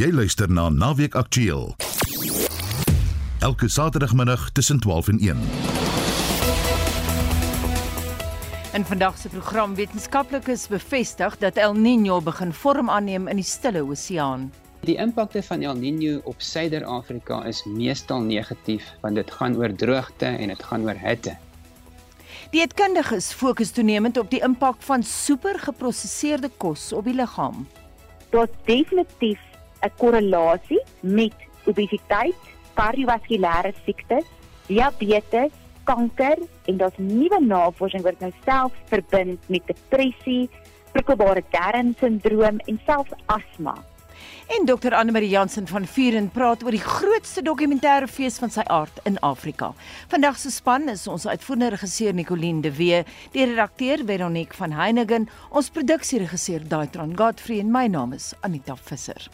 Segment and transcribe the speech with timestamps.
[0.00, 1.74] Jy luister na Naweek Aktueel.
[3.38, 5.36] Elke Saterdagmiddag tussen 12 en 1.
[8.72, 13.82] In vandag se program wetenskaplikes bevestig dat El Niño begin vorm aanneem in die Stille
[13.84, 14.52] Oseaan.
[14.88, 20.26] Die impakte van El Niño op Suider-Afrika is meestal negatief want dit gaan oor droogte
[20.26, 21.36] en dit gaan oor hitte.
[22.50, 27.68] Dieetkundiges fokus toenemend op die impak van supergeprosesseerde kos op die liggaam.
[28.30, 29.49] Daar's definitief
[29.82, 31.34] 'n korrelasie met
[31.64, 32.36] obesiteit,
[32.74, 34.24] kardiovaskulêre siektes,
[34.66, 35.52] diabetes,
[35.84, 40.48] kanker en daar's nuwe navorsing wat nou self verbind met depressie,
[40.92, 43.74] prikkelbare darmsindroom en selfs asma.
[44.50, 48.64] En Dr Anne Marie Jansen van Vuren praat oor die grootste dokumentêre fees van sy
[48.66, 49.70] aard in Afrika.
[50.10, 55.28] Vandag se span is ons uitvoerende regisseur Nicoline de Wee, die redakteur Veronique van Heiningen,
[55.50, 59.30] ons produksieregisseur Daitron Godfrey en my naam is Anita Visser.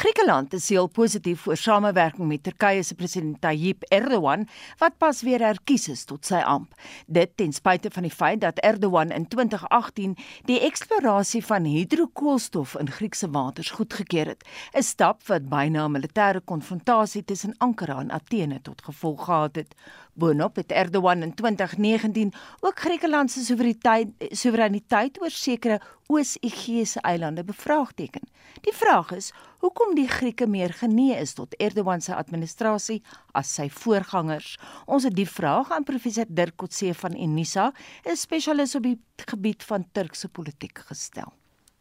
[0.00, 4.46] Griekeland is heel positief oor samewerking met Turkye se president Tayyip Erdogan
[4.80, 6.72] wat pas weer herkies is tot sy amp.
[7.04, 10.14] Dit ten spyte van die feit dat Erdogan in 2018
[10.48, 16.40] die eksplorasie van hidrokoolstof in Griekse waters goedgekeur het, 'n stap wat byna 'n militêre
[16.44, 19.74] konfrontasie tussen Ankara en Athene tot gevolg gehad het.
[20.20, 28.28] Boonop het Erdogan in 2019 ook Griekeland se soewereiniteit soewereiniteit oor sekere Oos-Egeiese eilande bevraagteken.
[28.60, 29.30] Die vraag is,
[29.62, 33.00] hoekom die Grieke meer genee is tot Erdogan se administrasie
[33.32, 34.56] as sy voorgangers?
[34.86, 37.72] Ons het die vraag aan professor Dirk Kotse van Unisa,
[38.04, 41.39] 'n spesialis op die gebied van Turkse politiek gestel.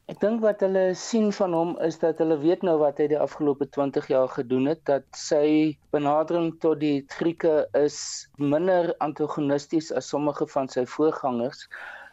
[0.09, 3.17] Ek dink wat hulle sien van hom is dat hulle weet nou wat hy die
[3.21, 7.99] afgelope 20 jaar gedoen het, dat sy benadering tot die Grieke is
[8.41, 11.61] minder antagonisties as sommige van sy voorgangers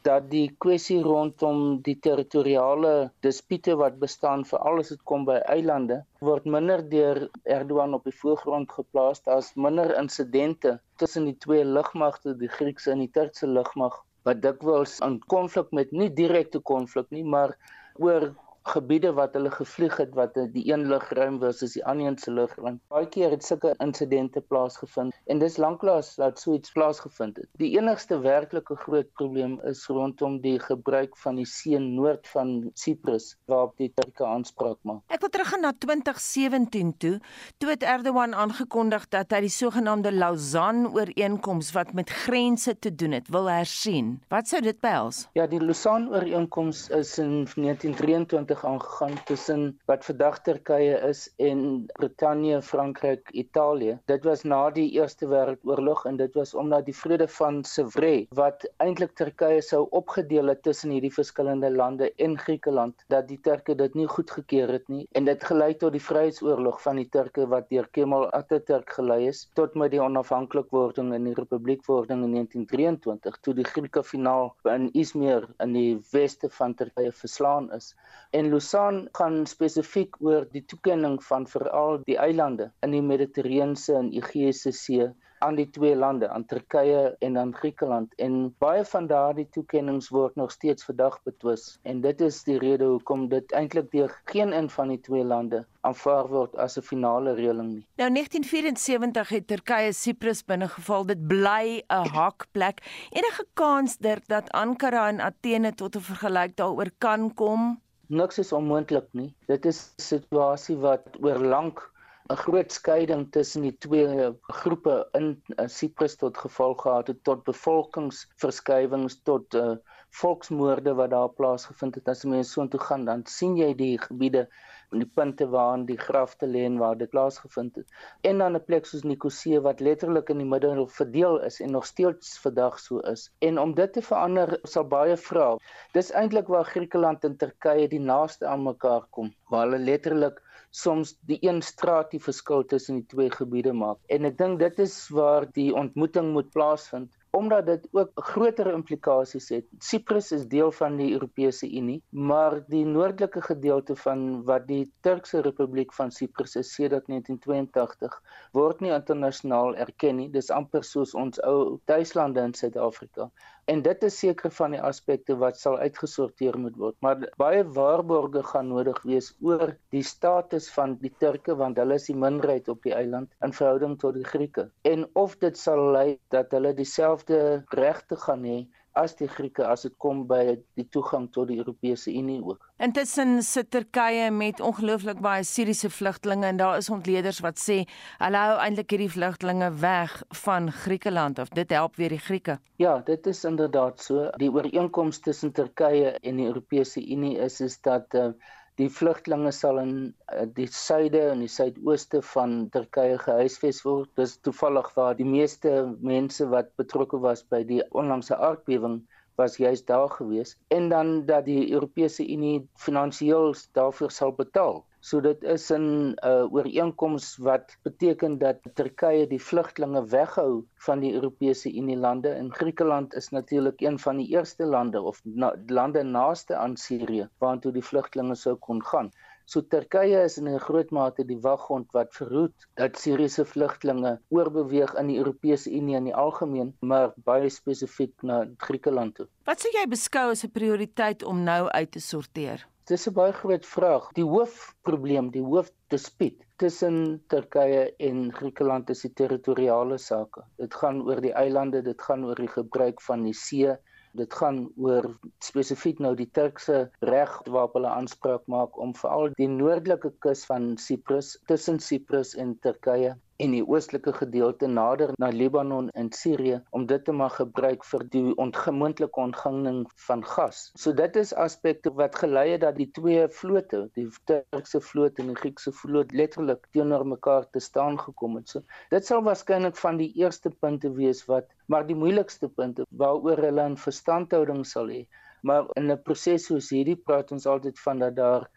[0.05, 2.93] dat die kwessie rondom die territoriale
[3.25, 7.23] dispute wat bestaan vir alles wat kom by eilande word minder deur
[7.57, 13.07] Erdogan op die voorgrond geplaas daar's minder insidente tussen die twee lugmagte die Griekse en
[13.07, 13.97] die Turkse lugmag
[14.29, 17.57] wat dikwels 'n konflik met nie direkte konflik nie maar
[17.99, 18.35] oor
[18.67, 22.81] gebiede wat hulle gevlieg het wat die een lugruim versus die ander een se lugruim.
[22.93, 27.49] Baie keer het sulke insidente plaasgevind en dis lanklaas dat so iets plaasgevind het.
[27.61, 33.35] Die enigste werklike groot probleem is rondom die gebruik van die see noord van Siprus
[33.51, 35.03] waarop die Turke aanspraak maak.
[35.15, 37.15] Ek wil teruggaan na 2017 toe,
[37.63, 43.17] toe het Erdogan aangekondig dat hy die sogenaamde Lausanne ooreenkoms wat met grense te doen
[43.17, 44.17] het, wil hersien.
[44.33, 45.27] Wat sou dit behels?
[45.39, 51.87] Ja, die Lausanne ooreenkoms is in 1923 oorlog aangegaan tussen wat vandag Turkye is en
[51.93, 53.99] Brittanje, Frankryk, Italië.
[54.07, 58.65] Dit was na die Eerste Wêreldoorlog en dit was omdat die vrede van Sèvres wat
[58.79, 63.95] eintlik Turkye sou opgedeel het tussen hierdie verskillende lande en Griekeland dat die Turke dit
[63.95, 67.89] nie goedgekeur het nie en dit gelei tot die Vryheidsoorlog van die Turke wat deur
[67.93, 73.69] Kemal Atatürk gelei is tot met die onafhanklikwording en die republiekwording in 1923 toe die
[73.69, 77.95] Grieke finaal in Izmir in die weste van Turkye verslaan is.
[78.31, 83.95] En En Lausanne gaan spesifiek oor die toekenning van veral die eilande in die Mediterrane
[83.99, 85.07] en Egeïese See
[85.43, 88.13] aan die twee lande, aan Turkye en aan Griekeland.
[88.23, 92.87] En baie van daardie toekennings word nog steeds vandag betwis en dit is die rede
[92.93, 97.35] hoekom dit eintlik deur geen een van die twee lande aanvaar word as 'n finale
[97.35, 97.87] reëling nie.
[97.99, 101.07] Nou 1974 het Turkye Siprus binnegeval.
[101.07, 102.79] Dit bly 'n hakplek.
[103.11, 107.85] Enige kans dat Ankara en Athene tot 'n vergelyk daaroor kan kom?
[108.09, 109.35] Niks is onmoontlik nie.
[109.47, 111.83] Dit is 'n situasie wat oor lank
[112.31, 114.31] 'n groot skeiding tussen die twee
[114.61, 119.77] groepe in Siprus tot gevolg gehad het tot bevolkingsverskywings tot uh,
[120.11, 122.09] volksmoorde wat daar plaasgevind het.
[122.09, 124.49] As mense so intoe gaan, dan sien jy die gebiede
[124.91, 127.89] die punte waar die grafte lê en waar dit plaasgevind het.
[128.31, 131.87] En dan 'n plek soos Nikosee wat letterlik in die middel verdeel is en nog
[131.87, 133.31] steeds vandag so is.
[133.39, 135.57] En om dit te verander sal baie vra.
[135.93, 141.17] Dis eintlik waar Griekeland en Turkye die naaste aan mekaar kom, waar hulle letterlik soms
[141.21, 143.99] die een straat die verskil tussen die twee gebiede maak.
[144.09, 149.49] En ek dink dit is waar die ontmoeting moet plaasvind omdat dit ook groter implikasies
[149.53, 149.67] het.
[149.79, 155.43] Siprus is deel van die Europese Unie, maar die noordelike gedeelte van wat die Turkse
[155.45, 158.17] Republiek van Siprus is sedert 1982
[158.57, 160.31] word nie internasionaal erken nie.
[160.33, 163.29] Dis amper soos ons ou tuislande in Suid-Afrika.
[163.73, 166.97] En dit is seker van die aspekte wat sal uitgesorteer moet word.
[167.03, 172.07] Maar baie waarborge gaan nodig wees oor die status van die Turke want hulle is
[172.11, 174.69] die minderheid op die eiland in verhouding tot die Grieke.
[174.93, 177.41] En of dit sal lei dat hulle dieselfde
[177.83, 178.59] regte gaan hê
[178.97, 182.65] as die Grieke as dit kom by die toegang tot die Europese Unie ook.
[182.83, 187.83] Intussen sit Turkye met ongelooflik baie Siriëse vlugtelinge en daar is ontleeders wat sê
[188.23, 192.59] hulle hou eintlik hierdie vlugtelinge weg van Griekeland of dit help weer die Grieke.
[192.83, 194.31] Ja, dit is inderdaad so.
[194.41, 198.31] Die ooreenkoms tussen Turkye en die Europese Unie is is dat uh,
[198.81, 204.11] Die vlugtlinge sal in uh, die suide en die suidooste van Turkye gehuisves word.
[204.21, 205.73] Dis toevallig waar die meeste
[206.11, 208.99] mense wat betrokke was by die onlangse aardbewing
[209.41, 214.85] was juist daar gewees en dan dat die Europese Unie finansiëel daarvoor sal betaal.
[215.07, 221.13] So dit is 'n uh, ooreenkoms wat beteken dat Turkye die vlugtlinge weghou van die
[221.19, 226.03] Europese Unie lande en Griekeland is natuurlik een van die eerste lande of na, lande
[226.03, 229.13] naaste aan Sirië waartoe die vlugtlinge sou kon gaan.
[229.45, 234.95] So Turkye is in 'n groot mate die waghond wat verhoed dat Siriëse vlugtlinge oorbeweeg
[234.95, 239.29] in die Europese Unie in die algemeen, maar baie spesifiek na Griekeland toe.
[239.45, 242.67] Wat sou jy beskou as 'n prioriteit om nou uit te sorteer?
[242.91, 244.05] Dis 'n baie groot vraag.
[244.17, 246.99] Die hoofprobleem, die hoofdispuut tussen
[247.33, 250.45] Turkye en Griekeland is die territoriale sake.
[250.63, 253.75] Dit gaan oor die eilande, dit gaan oor die gebruik van die see,
[254.23, 255.11] dit gaan oor
[255.49, 256.79] spesifiek nou die Turkse
[257.11, 262.55] reg waarop hulle aanspraak maak om veral die noordelike kus van Siprus tussen Siprus en
[262.69, 267.85] Turkye en die oostelike gedeelte nader na Libanon en Sirië om dit te mag gebruik
[267.91, 270.63] vir die ongemoontlike ontganging van gas.
[270.81, 275.33] So dit is aspekte wat gelei het dat die twee vlote, die Turkse vloot en
[275.33, 278.49] die Griekse vloot letterlik teenoor mekaar te staan gekom het.
[278.55, 283.45] So dit sal waarskynlik van die eerste punte wees wat maar die moeilikste punte waaroor
[283.49, 285.07] hulle 'n verstandhouding sal hê.
[285.43, 288.49] Maar in 'n proses soos hierdie praat ons altyd van dat daar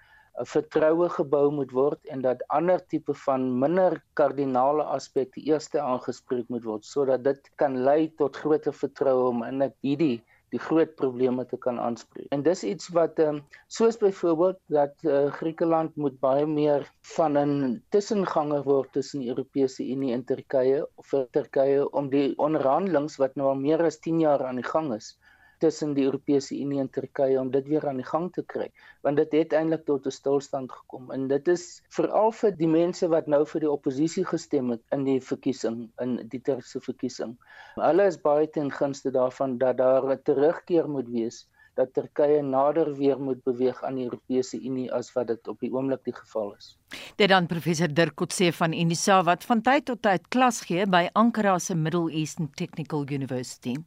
[0.48, 6.64] vertroue gebou moet word en dat ander tipe van minder kardinale aspekte eers aangespreek moet
[6.64, 10.20] word sodat dit kan lei tot groter vertroue om in hierdie
[10.54, 12.26] die groot probleme te kan aanspreek.
[12.34, 17.38] En dis iets wat ehm um, soos byvoorbeeld dat uh, Griekeland moet baie meer van
[17.38, 23.22] 'n tussenganger word tussen die Europese Unie en Turkye of vir Turkye om die onderhandelinge
[23.22, 25.18] wat nou al meer as 10 jaar aan die gang is
[25.64, 28.68] tussen die Europese Unie en Turkye om dit weer aan die gang te kry
[29.08, 31.66] want dit het eintlik tot 'n stilstand gekom en dit is
[32.00, 36.18] veral vir die mense wat nou vir die oppositie gestem het in die verkiesing in
[36.34, 37.38] die Turkse verkiesing.
[37.76, 41.46] Hulle is baie ten gunste daarvan dat daar 'n terugkeer moet wees
[41.80, 45.72] dat Turkye nader weer moet beweeg aan die Europese Unie as wat dit op die
[45.72, 46.76] oomblik die geval is.
[47.16, 51.08] Dit dan professor Dirk Kotse van Unisa wat van tyd tot tyd klas gee by
[51.14, 53.78] Ankara se Middle Eastern Technical University.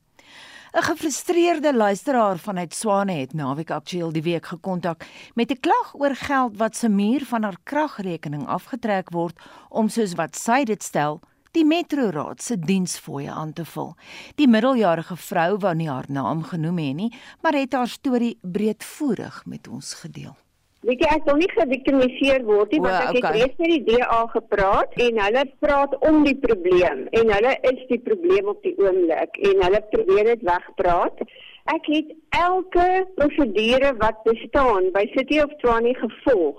[0.73, 5.05] 'n Gefrustreerde luisteraar vanuit Swane het naweek aktueel die week gekontak
[5.35, 9.39] met 'n klag oor geld wat se muur van haar kragrekening afgetrek word
[9.69, 11.21] om soos wat sy dit stel
[11.51, 13.95] die metroraad se diensfooie aan te vul.
[14.35, 19.43] Die middeljarige vrou wou nie haar naam genoem hê nie, maar het haar storie breedvoerig
[19.47, 20.37] met ons gedeel.
[20.83, 23.21] Weet jy ek wil nie geviktimiseer word nie want ek okay.
[23.21, 27.85] het reeds met die DA gepraat en hulle praat om die probleem en hulle is
[27.91, 31.23] die probleem op die oomblik en hulle probeer dit wegpraat.
[31.71, 36.59] Ek het elke prosedure wat bestaan by City of Tshwane gevolg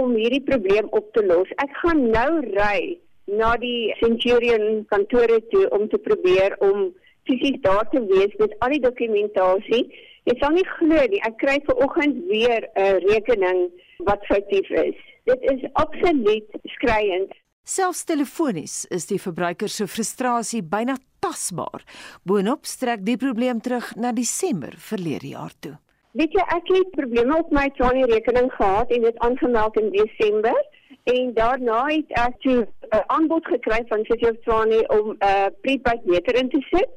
[0.00, 1.54] om hierdie probleem op te los.
[1.62, 2.98] Ek gaan nou ry
[3.30, 6.88] na die Centurion kantore toe om te probeer om
[7.30, 9.84] fisies daar te wees met al die dokumentasie
[10.28, 13.70] Jy sal nie glo nie, ek kry ver oggend weer 'n rekening
[14.04, 14.96] wat foutief is.
[15.24, 17.32] Dit is absoluut skreiend.
[17.64, 21.84] Selfs telefonies is die verbruiker se frustrasie byna tasbaar.
[22.24, 25.76] Boonop strek die probleem terug na Desember verlede jaar toe.
[26.18, 30.56] Weet jy, ek het probleme op my Tony rekening gehad en dit aangemeld in Desember
[31.12, 32.66] en daarna het ek 'n
[33.06, 36.90] aanbod gekry van City of Tony om 'n uh, prepaid meter in te sit.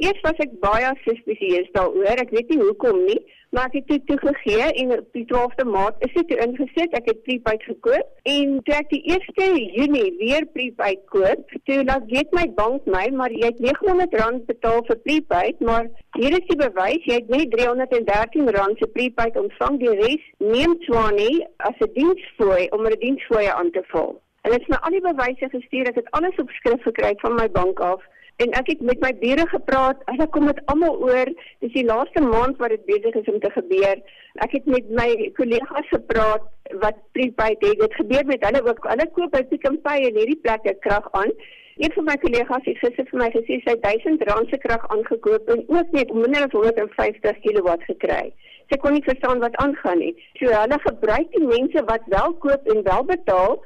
[0.00, 2.20] Eers was ek baie suspisieus daaroor.
[2.22, 3.18] Ek weet nie hoekom nie,
[3.52, 6.94] maar ek het dit toegegee en op die 12de Maart is dit ingesit.
[6.96, 12.06] Ek het prepaid gekoop en toe ek die 1 Junie weer prepaid koop, toe laat
[12.08, 16.56] weet my bank my, maar jy het R900 betaal vir prepaid, maar hier is die
[16.62, 19.76] bewys, jy het net R313 se prepaid ontvang.
[19.82, 24.16] Die res neem Swanie as 'n diensfooi om 'n diensfooi aan te vul.
[24.48, 25.92] En dit is my al die bewyse gestuur.
[25.92, 28.00] Ek het alles op skrif gekry van my bank af
[28.42, 30.02] en ek het met my bure gepraat.
[30.08, 31.30] Hulle kom dit almal oor.
[31.64, 34.02] Dis die laaste maand wat dit besig is om te gebeur.
[34.46, 36.46] Ek het met my kollegas gepraat
[36.84, 37.80] wat prepaid het.
[37.84, 38.84] Dit gebeur met hulle ook.
[38.92, 41.34] Hulle koop Pick n Pay en hierdie plekke krag aan.
[41.80, 45.62] Een van my kollegas het gister vir my gesê sy R1000 se krag aangekoop en
[45.68, 48.24] ook net minder as 150 kW gekry.
[48.70, 50.12] Sy kon nie verstaan wat aangaan nie.
[50.40, 53.56] So hulle gebruik die mense wat wel koop en wel betaal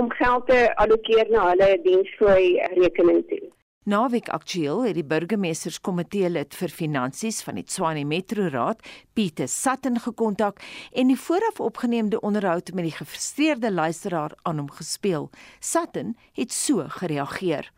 [0.00, 3.43] om geld te allokeer na hulle diensfooi rekening toe.
[3.84, 8.80] Naweek aktueel het die burgemeesterskomitee lid vir finansies van die Tshwane Metro Raad,
[9.12, 10.62] Pieter Sutton gekontak
[10.96, 15.28] en die vooraf opgeneemde onderhoud met die gefrustreerde luisteraar aan hom gespeel.
[15.60, 17.68] Sutton het so gereageer.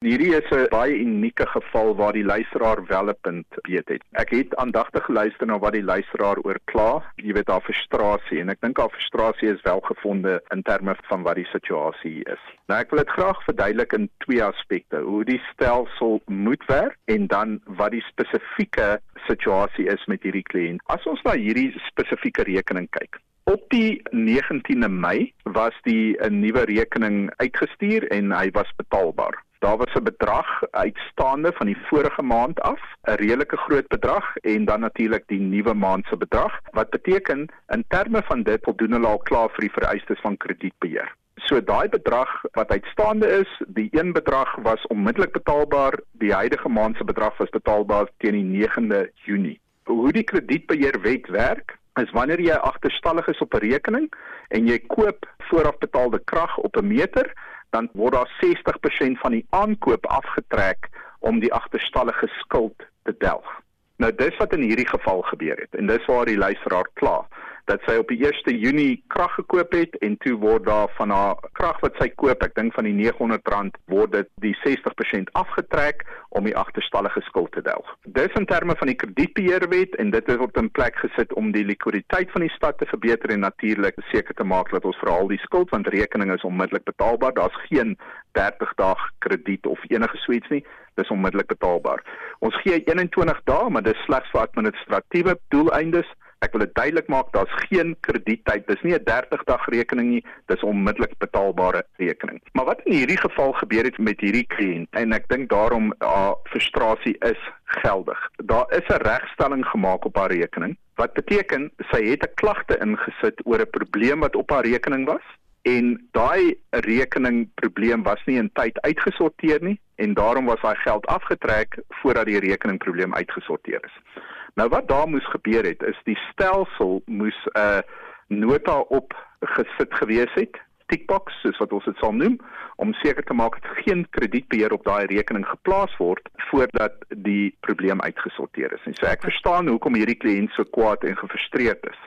[0.00, 4.02] Hierdie is 'n baie unieke geval waar die luisteraar wel 'n punt weet het.
[4.12, 7.02] Ek het aandagtig geluister na wat die luisteraar oor kla.
[7.16, 11.22] Jy weet haar frustrasie en ek dink haar frustrasie is wel gefonde in terme van
[11.22, 12.40] wat die situasie is.
[12.68, 17.26] Nou ek wil dit graag verduidelik in twee aspekte: hoe die stelsel moet werk en
[17.26, 20.80] dan wat die spesifieke situasie is met hierdie kliënt.
[20.86, 26.64] As ons na hierdie spesifieke rekening kyk, Op die 19de Mei was die 'n nuwe
[26.64, 29.44] rekening uitgestuur en hy was betaalbaar.
[29.60, 34.64] Daar was 'n bedrag uitstaande van die vorige maand af, 'n redelike groot bedrag en
[34.64, 39.06] dan natuurlik die nuwe maand se bedrag wat beteken in terme van dit voldoen hulle
[39.06, 41.14] al klaar vir die vereistes van kredietbeheer.
[41.34, 46.96] So daai bedrag wat uitstaande is, die een bedrag was onmiddellik betaalbaar, die huidige maand
[46.96, 49.60] se bedrag was betaalbaar teen die 9de Junie.
[49.84, 54.12] Hoe die kredietbeheerwet werk, is wanneer jy agterstallig is op 'n rekening
[54.48, 57.32] en jy koop voorafbetaalde krag op 'n meter,
[57.70, 63.48] dan word daar 60% van die aankoop afgetrek om die agterstallige skuld te delg.
[63.96, 67.26] Nou dis wat in hierdie geval gebeur het en dis waar die luisteraar kla
[67.70, 71.38] dat sy op die 1 Junie krag gekoop het en toe word daar van haar
[71.58, 76.02] krag wat sy koop, ek dink van die R900 word dit die 60% afgetrek
[76.34, 77.86] om die agterstallige skuld te delg.
[78.18, 82.32] Dis in terme van die kredietbeheerwet en dit word in plek gesit om die likwiditeit
[82.34, 85.40] van die stad te verbeter en natuurlik seker te maak dat ons vir al die
[85.44, 87.36] skuld want rekeninge is onmiddellik betaalbaar.
[87.38, 87.96] Daar's geen
[88.38, 90.64] 30 dae krediet of enige suits nie.
[90.98, 92.02] Dis onmiddellik betaalbaar.
[92.42, 97.32] Ons gee 21 dae, maar dis slegs vir administratiewe doeleindes Ek wil dit duidelik maak,
[97.32, 98.66] daar's geen krediettyd.
[98.66, 102.40] Dis nie 'n 30 dag rekening nie, dis onmiddellik betaalbare rekening.
[102.52, 106.34] Maar wat in hierdie geval gebeur het met hierdie kliënt en ek dink daarom haar
[106.44, 108.18] frustrasie is geldig.
[108.36, 113.40] Daar is 'n regstelling gemaak op haar rekening wat beteken sy het 'n klagte ingesit
[113.44, 115.26] oor 'n probleem wat op haar rekening was
[115.62, 121.06] en daai rekening probleem was nie in tyd uitgesorteer nie en daarom was haar geld
[121.06, 124.22] afgetrek voordat die rekening probleem uitgesorteer is.
[124.54, 127.80] Nou wat daar moes gebeur het is die stelsel moes 'n uh,
[128.26, 132.38] nota op gesit gewees het tickbox soos wat ons dit sal noem
[132.76, 138.00] om seker te maak dat geen kredietbeheer op daai rekening geplaas word voordat die probleem
[138.00, 138.84] uitgesorteer is.
[138.84, 142.00] En so ek verstaan hoekom hierdie kliënt so kwaad en gefrustreerd is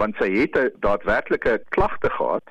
[0.00, 2.44] want sy het 'n daadwerklike klagte gehad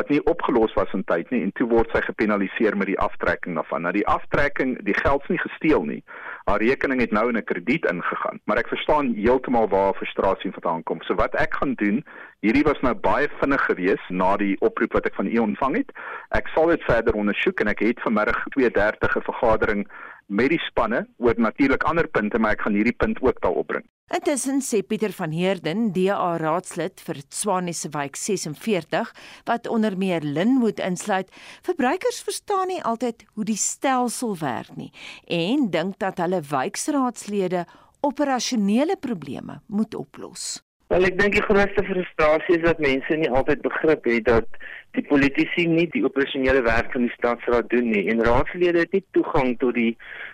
[0.00, 3.58] wat nie opgelos was in tyd nie en toe word sy gepenaliseer met die aftrekking
[3.58, 3.84] daarvan.
[3.84, 6.00] Nou die aftrekking, die geld is nie gesteel nie.
[6.48, 10.52] Haar rekening het nou in 'n krediet ingegaan, maar ek verstaan heeltemal waar haar frustrasie
[10.52, 11.02] vandaan kom.
[11.02, 12.04] So wat ek gaan doen,
[12.40, 15.90] hierdie was nou baie vinnig geweest na die oproep wat ek van u ontvang het.
[16.30, 19.88] Ek sal dit verder ondersoek en ek het vanmiddag 2:30 'n vergadering
[20.30, 23.86] met die spanne oor natuurlik ander punte, maar ek gaan hierdie punt ook daar opbring.
[24.10, 29.12] Intussen sê Pieter van Heerden, DA raadslid vir Tswane se wijk 46,
[29.46, 31.30] wat onder meer Linwood insluit,
[31.66, 34.90] verbruikers verstaan nie altyd hoe die stelsel werk nie
[35.26, 37.66] en dink dat hulle wijkraadslede
[38.06, 40.58] operasionele probleme moet oplos.
[40.90, 44.56] Wel ek dink die grootste frustrasie is dat mense nie altyd begrip het dat
[44.98, 49.04] die politici nie die operasionele werk van die stadsraad doen nie en raadslede het nie
[49.14, 49.92] toegang tot die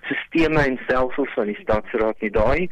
[0.09, 2.33] sisteme en stelsels van die stadsraad nie.
[2.33, 2.71] Daai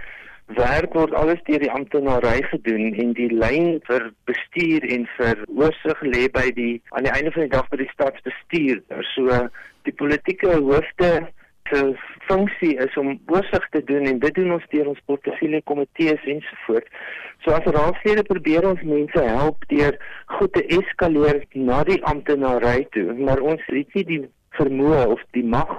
[0.56, 6.04] werk word alles deur die amptenary gedoen en die lyn vir bestuur en vir oorsig
[6.08, 8.80] lê by die aan die einde van die dag by die stadsbestuur.
[9.12, 9.44] So
[9.84, 11.12] die politieke hoofde
[11.70, 11.94] se
[12.28, 16.90] funksie is om oorsig te doen en dit doen ons deur ons portefeulje komitees ensovoorts.
[17.44, 19.96] So as raadslede probeer ons mense help deur
[20.36, 24.20] goed te eskaleer na die amptenary toe, maar ons het nie die
[24.58, 25.72] vermoë of die mag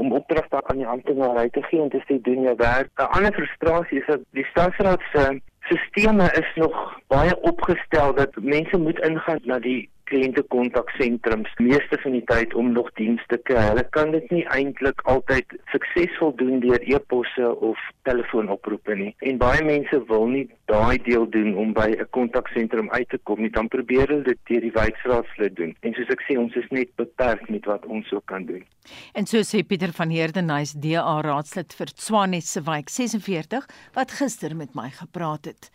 [0.00, 2.92] om opdragte aan die amptenary te gee om te sê doen jou werk.
[2.96, 5.40] 'n Ander frustrasie is dat die stadsraad se
[5.72, 12.24] sisteme is nog baie opgestel dat mense moet ingaan na die kliëntekontaksentrums meeste van die
[12.30, 13.62] tyd om nog dienste te kry.
[13.70, 19.12] Hulle kan dit nie eintlik altyd suksesvol doen deur e-posse of telefoonoproepe nie.
[19.30, 23.40] En baie mense wil nie daai deel doen om by 'n kontaksentrum uit te kom
[23.40, 23.50] nie.
[23.50, 25.76] Dan probeer hulle dit deur die wijkraadslid doen.
[25.80, 28.64] En soos ek sê, ons is net beperk met wat ons ook kan doen.
[29.12, 34.14] En so sê Pieter van Heerden, hy's DA raadslid vir Tswane se wijk 46 wat
[34.18, 35.70] gister met my gepraat het.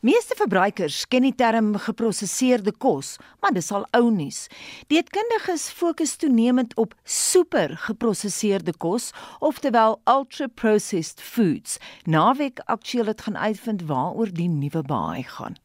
[0.00, 4.46] Meeste verbruikers ken die term geprosesseerde kos, maar dis al ou nuus.
[4.92, 11.78] Dietkundiges fokus toenemend op super geprosesseerde kos, oftewel ultra processed foods.
[12.04, 15.60] Naweek aktueel het gaan uitvind waaroor die nuwe baai gaan.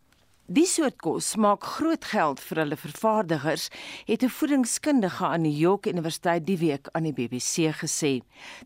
[0.52, 3.70] Die soort kos maak groot geld vir hulle vervaardigers,
[4.10, 8.20] het 'n voedingskundige aan die York Universiteit die week aan die BBC gesê.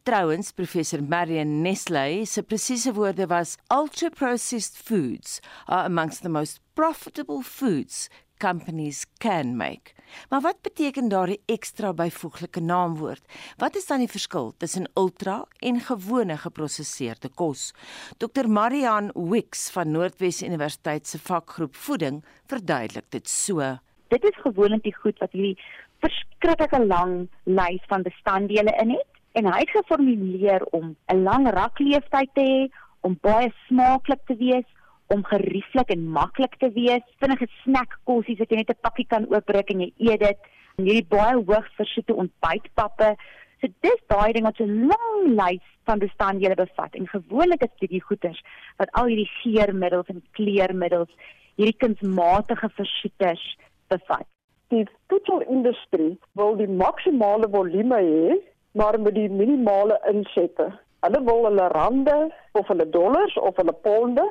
[0.03, 6.59] Trouwens, professor Marion Nestle se presiese woorde was ultra processed foods are amongst the most
[6.73, 9.93] profitable foods companies can make.
[10.29, 13.23] Maar wat beteken daardie ekstra byvoeglike naamwoord?
[13.57, 17.71] Wat is dan die verskil tussen ultra en gewone geprosesseerde kos?
[18.17, 23.77] Dr Marian Wicks van Noordwes Universiteit se vakgroep voeding verduidelik dit so.
[24.13, 25.57] Dit is gewoonlik die goed wat hierdie
[26.05, 32.29] verskriklike lang lys van bestanddele in het en hy het geformuleer om 'n lang rakleeftyd
[32.33, 32.59] te hê,
[33.01, 34.67] om baie smaaklik te wees,
[35.07, 37.05] om gerieflik en maklik te wees.
[37.21, 40.37] Vinnige snackkossies wat jy net 'n pakkie kan oopbreek en jy eet dit.
[40.77, 43.15] En hierdie baie hoog versoete ontbytpappe.
[43.61, 46.95] So dis daai ding wat 'n lang lys van bestanddele bevat.
[46.95, 48.41] En gewoonlik is dit die goeders
[48.77, 51.11] wat al hierdie geurmiddels en kleurmiddels,
[51.55, 53.57] hierdie kunsmatige versoeters
[53.87, 54.27] bevat.
[54.67, 58.37] Die voedselindustrie wil die maksimale volume hê,
[58.71, 60.71] maar met die minimale insette.
[61.05, 64.23] Hulle wil hulle rande of hulle dollars of hulle ponde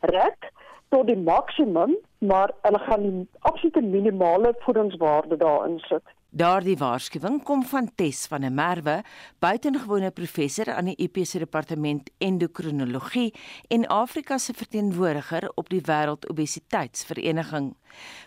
[0.00, 0.50] rek
[0.94, 6.02] tot die maksimum, maar hulle gaan die absolute minimale voedingswaarde daarin sit.
[6.30, 9.00] Daardie waarskuwing kom van Tess van der Merwe,
[9.42, 13.32] buitengewone professor aan die IP se departement endokrinologie
[13.68, 17.72] en Afrika se verteenwoordiger op die Wêreld Obesiteitsvereniging.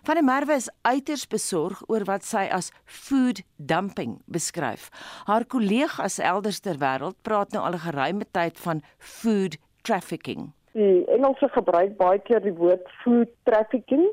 [0.03, 4.89] Van der Merwe is uiters besorg oor wat sy as food dumping beskryf.
[5.23, 10.51] Haar kollegas elders ter wêreld praat nou al 'n geruime tyd van food trafficking.
[10.73, 14.07] Die Engelse gebruik baie keer die woord food trafficking,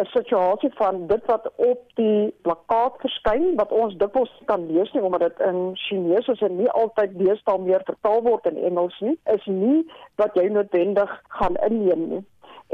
[0.00, 5.02] 'n situasie van dit wat op die plakkaat verskyn wat ons dikwels kan lees nie
[5.02, 9.18] omdat dit in Chinese is en nie altyd deesdae meer vertaal word in Engels nie,
[9.34, 9.82] is nie
[10.16, 12.22] wat jy noodwendig gaan inneem nie.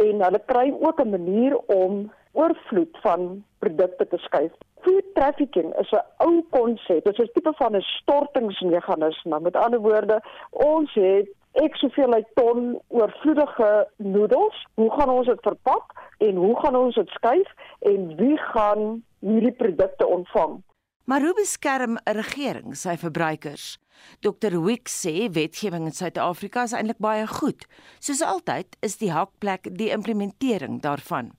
[0.06, 4.52] En hulle kry ook 'n manier om oorvloed van produkte te skuif.
[4.80, 7.04] Food trafficking is 'n ou konsep.
[7.04, 9.40] Dit is 'n tipe van 'n stortingsmeganisme.
[9.40, 14.66] Met ander woorde, ons het ek soveel uit ton oorvloedige noedels.
[14.74, 19.54] Hoe gaan ons dit verpak en hoe gaan ons dit skuif en wie gaan hierdie
[19.56, 20.62] produkte ontvang?
[21.08, 23.78] Maar hoe beskerm 'n regering sy verbruikers?
[24.20, 27.66] Dr Wick sê wetgewing in Suid-Afrika is eintlik baie goed.
[27.98, 31.32] Soos altyd is die hakplek die implementering daarvan.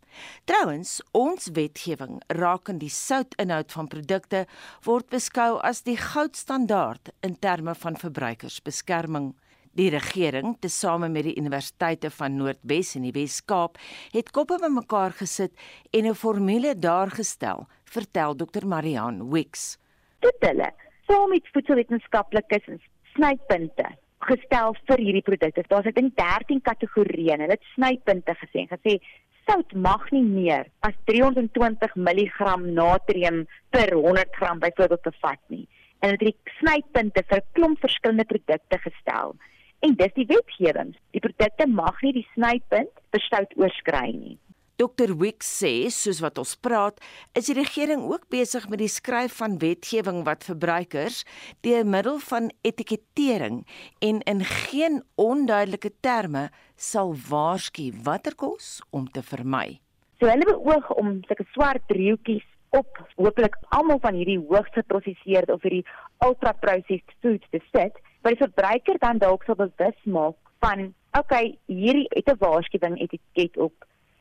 [0.49, 4.45] Trouwens, ons wetgewing rakende die soutinhoud van produkte
[4.87, 9.35] word beskou as die goudstandaard in terme van verbruikersbeskerming.
[9.77, 13.77] Die regering, tesame met die universiteite van Noordwes en die Wes-Kaap,
[14.11, 15.53] het koppe bymekaar gesit
[15.93, 19.77] en 'n formule daargestel, vertel Dr Marian Wicks.
[20.19, 20.73] Dit hulle,
[21.07, 22.81] saam met voedselwetenskaplikes en
[23.13, 23.85] snypunte
[24.19, 25.63] gestel vir hierdie produkte.
[25.67, 28.99] Daar's ek dink 13 kategorieë en hulle het snypunte gesê gesê
[29.47, 35.67] sout mag nie meer as 320 mg natrium per 100 gram byvoorbeeld bevat nie.
[36.01, 39.35] En dit het snypunte vir 'n klomp verskillende produkte gestel.
[39.85, 40.93] En dis die wetgewing.
[41.15, 44.37] Die produkte mag nie die snypunt verstout oorskry nie.
[44.79, 47.01] Dr Wick sê, soos wat ons praat,
[47.35, 51.25] is die regering ook besig met die skryf van wetgewing wat verbruikers
[51.67, 53.65] deur middel van etikettering
[53.99, 56.45] en in geen onduidelike terme
[56.79, 59.81] sal waarsku watter kos om te vermy.
[60.23, 65.67] So hulle beoog om sulke swart driehoekies op hopelik almal van hierdie hoogs geprosesseerde of
[65.67, 65.83] hierdie
[66.23, 71.57] ultra processed foods te sit wat die verbruiker dan dalk sal bewus maak van okay,
[71.65, 73.73] hierdie het 'n waarskuwing etiket op.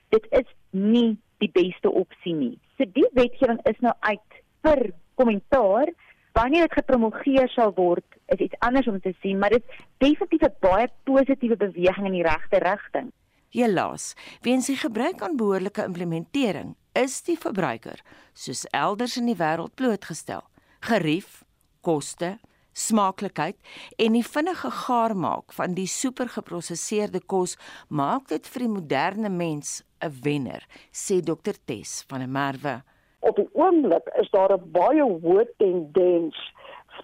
[0.08, 2.58] Dit is nie die beste opsie nie.
[2.76, 5.92] So die wetgewing is nou uit vir kommentaar.
[6.32, 10.42] Wanneer dit gepromoveer sal word, is iets anders om te sien, maar dit is definitief
[10.42, 13.12] 'n baie positiewe beweging in die regte rigting.
[13.50, 18.00] Helaas, weens die gebrek aan behoorlike implementering, is die verbruiker
[18.32, 20.42] soos elders in die wêreld blootgestel.
[20.80, 21.44] Gerief,
[21.80, 22.38] koste,
[22.78, 23.56] smaaklikheid
[23.98, 27.56] en die vinnige gaar maak van die supergeprosesseerde kos
[27.88, 30.62] maak dit vir die moderne mens 'n wenner,
[30.92, 32.82] sê Dr Tess van der Merwe.
[33.20, 36.36] Op die oomblik is daar 'n baie hoë tendens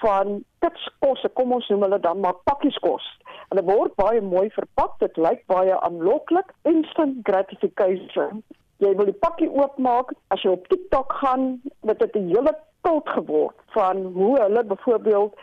[0.00, 3.06] van kitskosse, kom ons noem hulle dan maar pakkieskos.
[3.48, 8.42] Hulle word baie mooi verpak, dit lyk baie aanloklik, instant gratification.
[8.82, 13.08] Jy wil die pakkie oopmaak, as jy op TikTok gaan, dit het 'n hele kult
[13.08, 15.38] geword van hoe hulle byvoorbeeld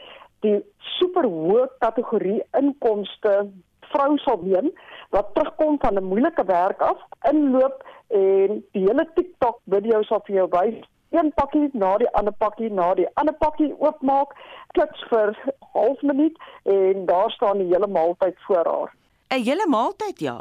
[0.46, 0.60] die
[0.98, 3.52] superhoë kategorie inkomste
[3.92, 4.72] vrou sal neem
[5.16, 7.00] wat terugkom van 'n moeilike werk af,
[7.32, 12.34] inloop en die hele TikTok video sal vir jou wys een pakkie na die ander
[12.34, 14.36] pakkie na die ander pakkie oopmaak,
[14.68, 15.36] kliks vir
[15.74, 18.96] half minuut en daar staan die hele maaltyd voor haar.
[19.30, 20.40] 'n Hele maaltyd ja.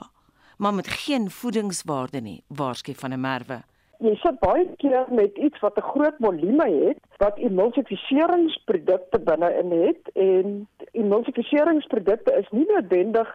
[0.59, 3.63] maar met geen voedingswaarde nie, waarsku van 'n merwe.
[4.01, 10.09] Jy sit baie keer met iets wat 'n groot volume het, wat emulsifieringsprodukte binne-in het
[10.15, 13.29] en emulsifieringsprodukte is nie noodwendig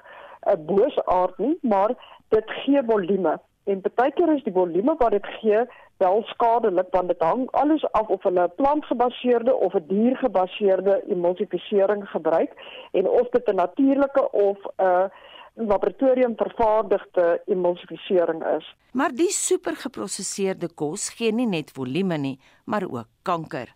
[0.54, 1.93] 'n boosaard nie, maar
[2.30, 3.39] dit gee volume.
[3.63, 5.62] En baie keer is die volume wat dit gee
[5.97, 12.10] wel skadelik want dit hang alles af of hulle 'n plantgebaseerde of 'n diergebaseerde emulsifisering
[12.10, 12.51] gebruik
[12.91, 15.12] en of dit 'n natuurlike of 'n
[15.55, 18.67] laboratorium vervaardigde emulsifisering is.
[18.91, 23.71] Maar die supergeprosesseerde kos gee nie net volume nie, maar ook kanker.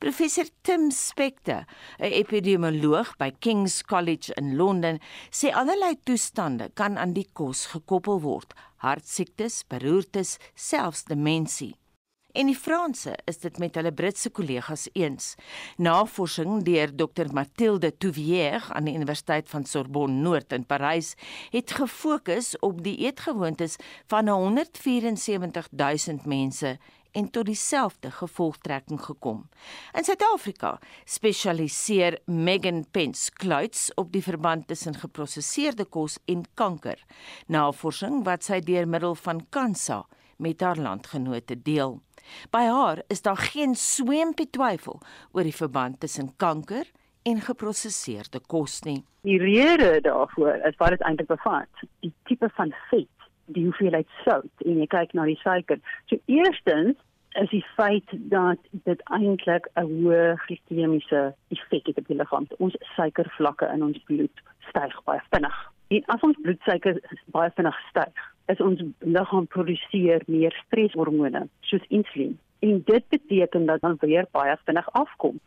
[0.00, 1.64] Professor Tim Spector,
[1.98, 8.20] 'n epidemioloog by King's College in Londen, sê allerlei toestande kan aan die kos gekoppel
[8.20, 11.76] word: hartsiektes, beroertes, selfs demensie.
[12.36, 15.30] En die Franse is dit met hulle Britse kollegas eens.
[15.80, 21.14] Navorsing deur Dr Mathilde Touvier aan die Universiteit van Sorbonne Noord in Parys
[21.54, 23.78] het gefokus op die eetgewoontes
[24.12, 26.74] van 174 000 mense
[27.16, 29.46] en tot dieselfde gevolgtrekking gekom.
[29.96, 30.74] In Suid-Afrika
[31.08, 37.00] spesialiseer Megan Pence Kluits op die verband tussen geprosesseerde kos en kanker.
[37.46, 40.02] Navorsing wat sy deur middel van Kansa
[40.36, 41.98] met haar landgenote deel.
[42.50, 45.00] By haar is daar geen swempie twyfel
[45.32, 46.86] oor die verband tussen kanker
[47.22, 49.04] en geprosesseerde kos nie.
[49.22, 53.08] Die rede daarvoor is wat dit eintlik bevat, die tipe van vet
[53.56, 55.80] die hoeveelheid sout en jy kyk na die suiker.
[56.10, 56.98] So eerstens
[57.38, 62.46] is die feit dat dit eintlik 'n hoë glikemiese effek het op die liggaam.
[62.58, 65.58] Ons suikervlakke in ons bloed styg baie vinnig.
[65.88, 67.00] En as ons bloedsuiker
[67.32, 68.16] baie vinnig styg,
[68.52, 72.38] is ons liggaam produseer meer streshormone soos insulien.
[72.64, 75.38] En dit beteken dat dan weer baie vinnig afkom.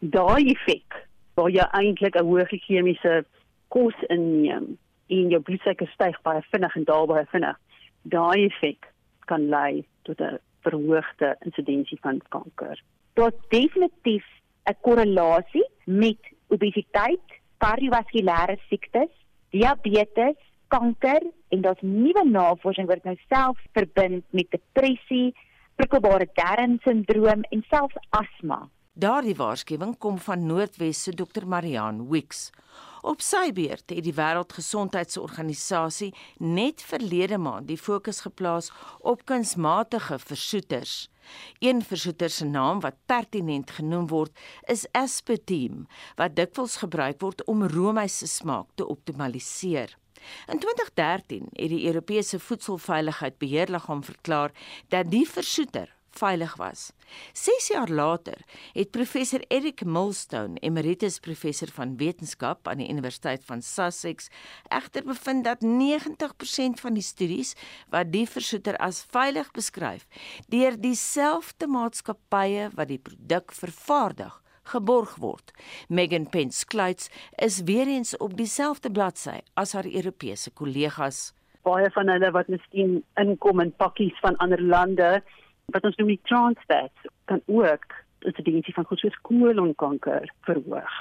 [0.00, 3.24] Daai effek waar jy eintlik 'n hoë chemiese
[3.68, 4.76] kos inneem
[5.08, 7.56] en jou bloedsuiker styg baie vinnig en daal baie vinnig.
[8.02, 8.90] Daai effek
[9.26, 12.82] kan lei tot 'n verhoogde insidensie van kanker.
[13.14, 14.26] Daar's definitief
[14.66, 17.26] 'n korrelasie met obesiteit,
[17.58, 19.12] kardiovaskulêre siektes,
[19.50, 20.36] diabetes,
[20.68, 21.22] kanker
[21.54, 25.34] en daar's nuwe navorsing wat nou self verbind met depressie,
[25.76, 28.66] prikkelbare darmsindroom en selfs asma.
[28.98, 31.44] Daardie waarskuwing kom van Noordwes se Dr.
[31.46, 32.48] Marian Wicks.
[33.06, 36.08] Op sy beurt het die Wêreldgesondheidsorganisasie
[36.42, 40.96] net verlede maand die fokus geplaas op kunsmatige versoeters.
[41.62, 44.34] Een versoeter se naam wat pertinent genoem word,
[44.66, 45.86] is aspartame,
[46.18, 49.94] wat dikwels gebruik word om roomys se smaak te optimaliseer.
[50.46, 54.52] In 2013 het die Europese Voedselveiligheidbeheerliggaam verklaar
[54.88, 56.92] dat die versoeter veilig was.
[57.32, 58.40] 6 jaar later
[58.72, 64.28] het professor Eric Millstone, emeritus professor van wetenskap aan die Universiteit van Sussex,
[64.68, 67.54] egter bevind dat 90% van die studies
[67.92, 70.06] wat die versoeter as veilig beskryf,
[70.48, 75.52] deur dieselfde maatskappye wat die produk vervaardig, geborg word.
[75.88, 81.32] Megan Pence Kluits is weer eens op dieselfde bladsy as haar Europese kollegas.
[81.62, 85.18] Baie van hulle wat miskien inkom in pakkies van ander lande
[85.74, 87.86] wat ons noem die trans fats kan ook
[88.18, 90.94] die insidensie van goed soos kolonkanker verhoog.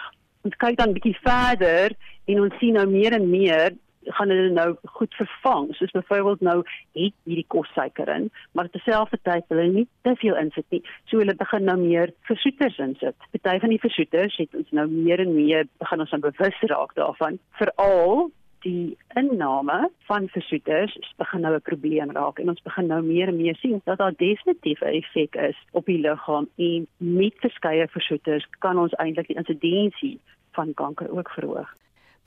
[0.46, 3.74] Ons kyk dan 'n bietjie verder en ons sien nou meer en meer
[4.08, 5.76] gaan hulle nou goed vervang.
[5.76, 6.58] Soos byvoorbeeld nou
[6.98, 10.84] het hierdie kossuiker in, maar terselfdertyd hulle nie te veel insit nie.
[11.06, 13.16] So hulle begin nou meer versoeters insit.
[13.38, 16.94] Party van die versoeters het ons nou meer en meer begin ons nou bewus raak
[16.96, 18.30] daarvan, veral
[18.66, 23.38] die inname van versoeters begin nou 'n probleem raak en ons begin nou meer en
[23.38, 28.46] meer sien dat daar definitief 'n effek is op die liggaam en met verskeie versoeters
[28.60, 30.20] kan ons eintlik die insidensie
[30.52, 31.76] van kanker ook verhoog.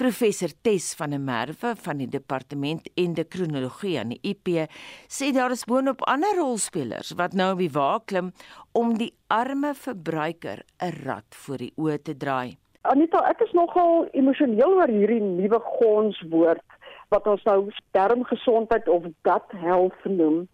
[0.00, 4.48] Professor Tes van der Merwe van die departement endokrinologie aan die IP
[5.12, 8.30] sê daar is boonop ander rolspelers wat nou op die wa klim
[8.80, 12.56] om die arme verbruiker 'n rad voor die oë te draai.
[12.88, 16.64] Anita, ek is nogal emosioneel oor hierdie nuwe gonswoord
[17.10, 20.48] wat ons nou darmgesondheid of gut health noem,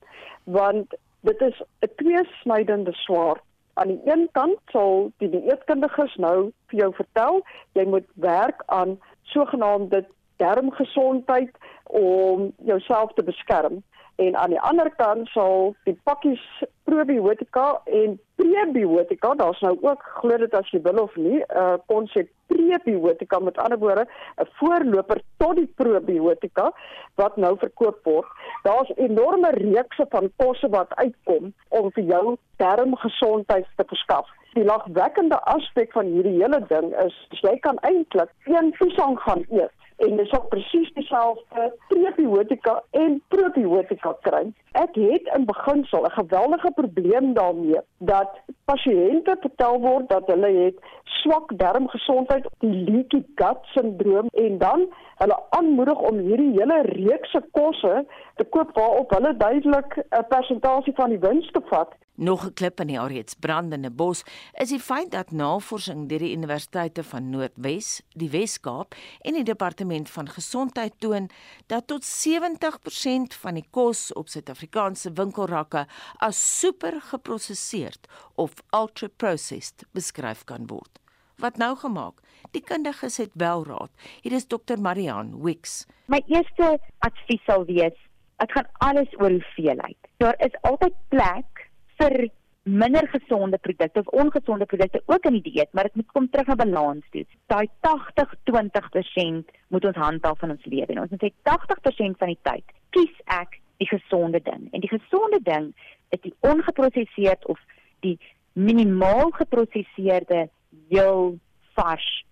[0.44, 3.42] want dit is 'n tweesnydende swaard.
[3.74, 8.98] Aan die een kant sal die dieetkundiges nou vir jou vertel, jy moet werk aan
[9.32, 10.04] sogenaamde
[10.36, 11.50] darmgesondheid
[11.84, 13.82] om jouself te beskerm
[14.16, 16.42] en aan die ander kant sal die pakkies
[16.88, 21.74] probiotika en prebiotika, daar's nou ook glo dit as jy wil of nie, 'n uh,
[21.86, 24.06] konsep prebiotika met ander woorde
[24.40, 26.72] 'n voorloper tot die probiotika
[27.14, 28.28] wat nou verkoop word.
[28.62, 34.28] Daar's enorme reekse van kosse wat uitkom om vir jou darmgesondheid te verskaf.
[34.56, 39.74] Die lagwekkende aspek van hierdie hele ding is jy kan eintlik een piesang gaan eet
[40.04, 44.42] en dit sal presies dieselfde prebiotika en probiotika kry.
[44.80, 50.80] Ek het in beginsel 'n geweldige probleem daarmee dat pasiënte vertel word dat hulle het
[51.04, 54.88] swak darmgesondheid, die leaky gut sindroom en dan
[55.20, 61.08] hulle aanmoedig om hierdie hele reekse kosse te koop waarop hulle duidelik 'n persentasie van
[61.08, 61.92] die wins te vat.
[62.18, 66.36] Nog 'n klip in die alreeds brandende bos is die feit dat navorsing deur die
[66.36, 71.28] universiteite van Noordwes, die Wes-Kaap en die departement van gesondheid toon
[71.66, 79.84] dat tot 70% van die kos op Suid-Afrikaanse winkelrakke as super geprosesseerd of ultra processed
[79.92, 81.00] beskryf kan word.
[81.36, 82.20] Wat nou gemaak?
[82.50, 83.90] Die kundiges het wel raad.
[84.22, 84.80] Hier is Dr.
[84.80, 85.86] Marian Wicks.
[86.06, 89.96] My eerste advies sal wees, dit gaan alles oor hoeveelheid.
[90.16, 91.55] Daar is altyd plek
[92.00, 92.28] vir
[92.66, 96.46] minder gesonde produkte of ongesonde produkte ook in die dieet, maar dit moet kom terug
[96.46, 97.24] na balans toe.
[97.46, 100.86] Daai 80-20% moet ons handhaaf van ons lewe.
[100.86, 104.66] En ons moet sê 80% van die tyd kies ek die gesonde ding.
[104.72, 105.70] En die gesonde ding
[106.14, 107.60] is die ongeprosesseerd of
[108.00, 108.16] die
[108.52, 110.48] minimaal geprosesseerde
[110.88, 111.38] heel
[111.78, 112.24] vars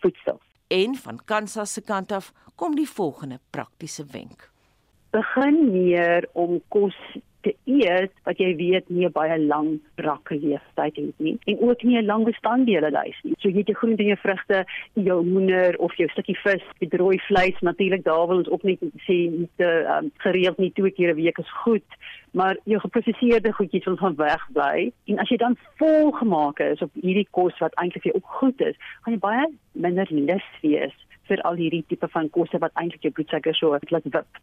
[0.00, 0.40] voedsel.
[0.72, 4.48] En van Kansas se kant af kom die volgende praktiese wenk.
[5.10, 6.96] Begin meer om kos
[7.42, 9.74] te eet wat jy weet nie baie lang
[10.06, 13.34] rakke leeftyd het nie en ook nie 'n lang bestanddele lys nie.
[13.38, 16.96] So jy het jou groente en jou vrugte, jou moeder of jou stukkie vis, die
[16.96, 20.90] rooi vleis, natuurlik daar wil ons ook net sê nie te um, gereeld nie twee
[20.90, 21.88] keer 'n week is goed,
[22.32, 24.92] maar jou geprosesseerde goedjies wil van weg bly.
[25.06, 28.60] En as jy dan volgemaak is op hierdie kos wat eintlik vir jou ook goed
[28.60, 30.94] is, gaan jy baie minder lus wees
[31.28, 34.42] vir al hierdie tipe van kosse wat eintlik jou bloedsuiker so laat wip.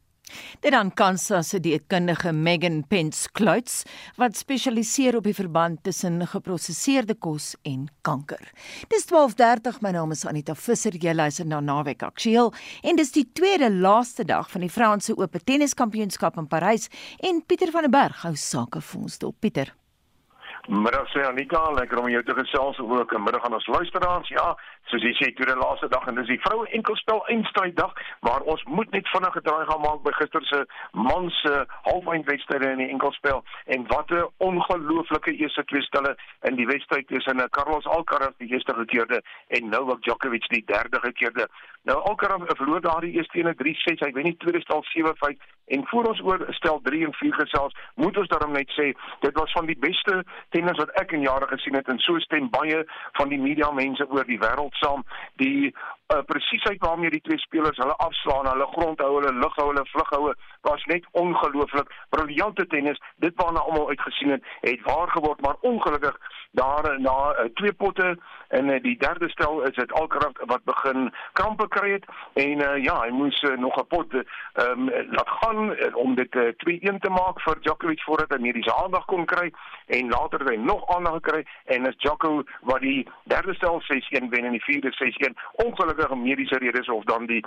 [0.62, 3.84] Dit dan Kansas se dieetkundige Megan Pence Kluits
[4.18, 8.52] wat spesialiseer op die verband tussen geprosesseerde kos en kanker.
[8.94, 13.26] Dis 12:30 my naam is Anita Visser jy luister na Naweek Aktueel en dis die
[13.34, 16.90] tweede laaste dag van die Franse Ope Tenniskampioenskap in Parys
[17.20, 19.74] en Pieter van der Berg hou sake vir ons dop Pieter
[20.70, 23.14] Middag sê Anita, lekker om jou te gesels ook.
[23.18, 24.30] Middag aan ons luisteraars.
[24.30, 24.52] Ja,
[24.90, 27.94] soos jy sê, tweede laaste dag en dis die vroue enkelspel eindstryd dag,
[28.26, 31.54] maar ons moet net vinnig gedraai gaan maak by gister se mans se
[31.90, 33.44] halfeindwedstryde in die enkelspel
[33.76, 36.16] en wat 'n ongelooflike eerste twee stelle
[36.50, 41.48] in die wedstryd tussen Carlos Alcaraz die eerste gekeerde en Novak Djokovic die derde gekeerde.
[41.84, 45.38] Nou Alcaraz verloor daardie eerste ene 3-6, hy wen die tweede stel 7-5
[45.70, 49.34] en voor ons oor stel 3 en 4 gesels, moet ons daarom net sê dit
[49.38, 52.84] was van die beste tennis wat ek in jare gesien het en so stem baie
[53.20, 55.04] van die media mense oor die wêreld saam
[55.40, 55.74] die
[56.14, 59.86] uh, presisheid waarmee die twee spelers hulle afslaan, hulle grond hou, hulle lug hou, hulle
[59.92, 61.94] vlug hou, was net ongelooflik.
[62.10, 63.02] Briljante tennis.
[63.16, 66.18] Dit waarna almal uitgesien het, het waar geword, maar ongelukkig
[66.52, 68.18] daar na uh, twee potte
[68.48, 72.06] en uh, die derde stel is dit Alcaraz wat begin krampe kry het.
[72.34, 76.36] En uh, ja, hy moes uh, nog 'n pot ehm um, laat gaan om dit
[76.36, 79.52] uh, 2-1 te maak vir Djokovic voordat hy mediese aandag kon kry.
[79.86, 84.30] En later het hy nog aandag gekry en is Djoko wat die derde stel 6-1
[84.30, 87.44] wen en die vierde 6-1 ongelukkig ernstige mediese redes of dan die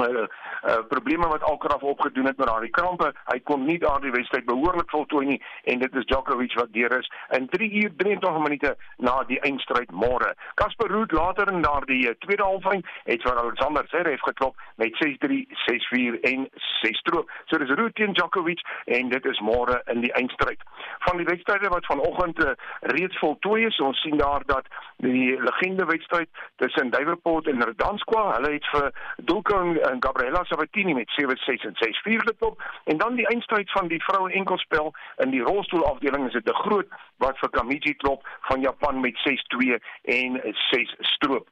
[0.00, 0.26] uh,
[0.66, 3.12] uh, probleme wat Alcaraz opgedoen het met daardie krampe.
[3.24, 7.10] Hy kon nie daardie wedstryd behoorlik voltooi nie en dit is Djokovic wat deur is
[7.38, 10.34] in 3 uur 23 minute na die eindstryd môre.
[10.54, 15.42] Casper Ruud later in daardie uh, tweede halfwyn het vir Alexander Zverev geklop met 6-3,
[15.66, 16.48] 6-4 en
[16.82, 17.30] 6-stroop.
[17.46, 20.62] So dis Ruud teen Djokovic en dit is môre in die eindstryd.
[21.06, 22.52] Van die wedstryde wat vanoggend uh,
[22.92, 24.68] reeds voltooi is, ons sien daar dat
[25.04, 28.90] die legende wedstryd tussen Davenport en Verdanskwa, hulle het vir
[29.28, 34.02] Dulkan en Gabriela Sabatini met 7-6 en 6-4 geklop en dan die eindstryd van die
[34.04, 39.00] vroue enkelspel in die rolstoelafdeling is dit 'n groot wat vir Kamiji klop van Japan
[39.00, 41.48] met 6-2 en 6 stroop.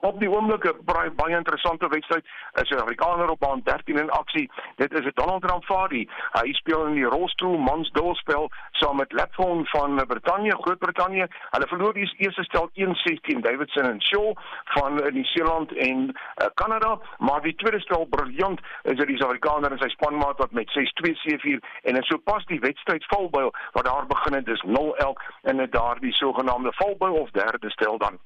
[0.00, 2.24] Op die oomblik 'n baie baie interessante wedstryd
[2.62, 4.50] is 'n Amerikaner op baan 13 in aksie.
[4.76, 6.08] Dit is Donald Ramfadi.
[6.32, 11.28] Hy speel in die rolstoel mans dubbelspel saam met Latfon van Brittanje, Groot-Brittanje.
[11.50, 14.32] Hulle verloor die eerste stel 1-16 Davidson en Shaw
[14.64, 19.78] van Nieu-Seeland en uh, Kanada, maar die tweede stel briljant is dit die Amerikaner en
[19.78, 24.34] sy spanmaat wat met 6-2 seëvier en en sopas die wedstryd valbuil wat daar begin
[24.34, 28.18] het, dis 0-11 in 'n daardie sogenaamde valbuil of derde stel dan.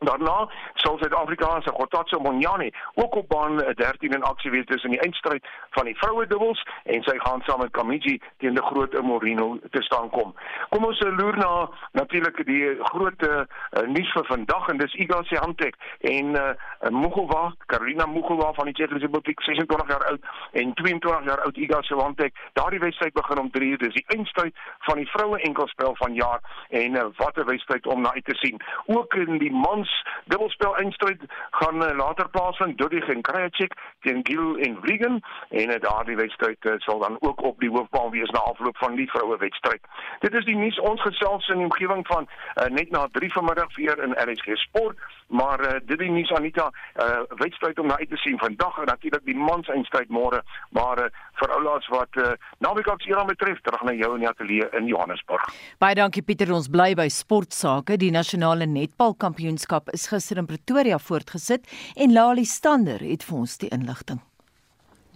[0.00, 5.00] Daarna sal Suid-Afrika se Gotatso Monyane ook op baan 13 in aksie wees tussen die
[5.00, 9.58] eindstryd van die vroue dubbels en sy gaan saam met Kamiji teen die groot Morino
[9.70, 10.34] te staan kom.
[10.68, 13.42] Kom ons loer na natuurlik die groot uh,
[13.90, 15.74] nuus vir vandag en dis Iga Swiatek
[16.12, 16.46] en uh,
[16.94, 21.82] Mugova, Karolina Mugova van die Tsjechiese Republiek, 26 jaar oud en 22 jaar oud Iga
[21.82, 22.38] Swiatek.
[22.52, 24.54] Daardie wedstryd begin om 3 uur, dis die eindstryd
[24.86, 26.38] van die vroue enkelspel van jaar
[26.70, 28.62] en uh, wat 'n wedstryd om na uit te sien.
[28.86, 31.20] Ook in die mans mans dubbelspel eindstryd
[31.50, 32.78] gaan uh, later plaasvind.
[32.78, 37.42] Dodig en Krajicek teen Gil en Vliegen en uh, daardie wedstryd uh, sal dan ook
[37.42, 39.80] op die hoofbaan wees na afloop van die vroue wedstryd.
[40.20, 40.80] Dit is die nuus.
[40.80, 44.98] Ons gesels in die omgewing van uh, net na 3 vanmiddag weer in RSG Sport,
[45.28, 48.88] maar uh, dit is nuus Anita, uh, wedstryd om na uit te sien vandag en
[48.90, 50.42] natuurlik die mans eindstryd môre,
[50.76, 51.10] maar uh,
[51.40, 52.32] vir oulaas wat uh,
[52.64, 55.44] naweek as hieraan betref, terug na jou in die ateljee in Johannesburg.
[55.82, 57.98] Baie dankie Pieter, ons bly by sportsake.
[58.00, 63.70] Die nasionale netbalkampioenskap is gister in Pretoria voortgesit en Lali Stander het vir ons die
[63.74, 64.22] inligting.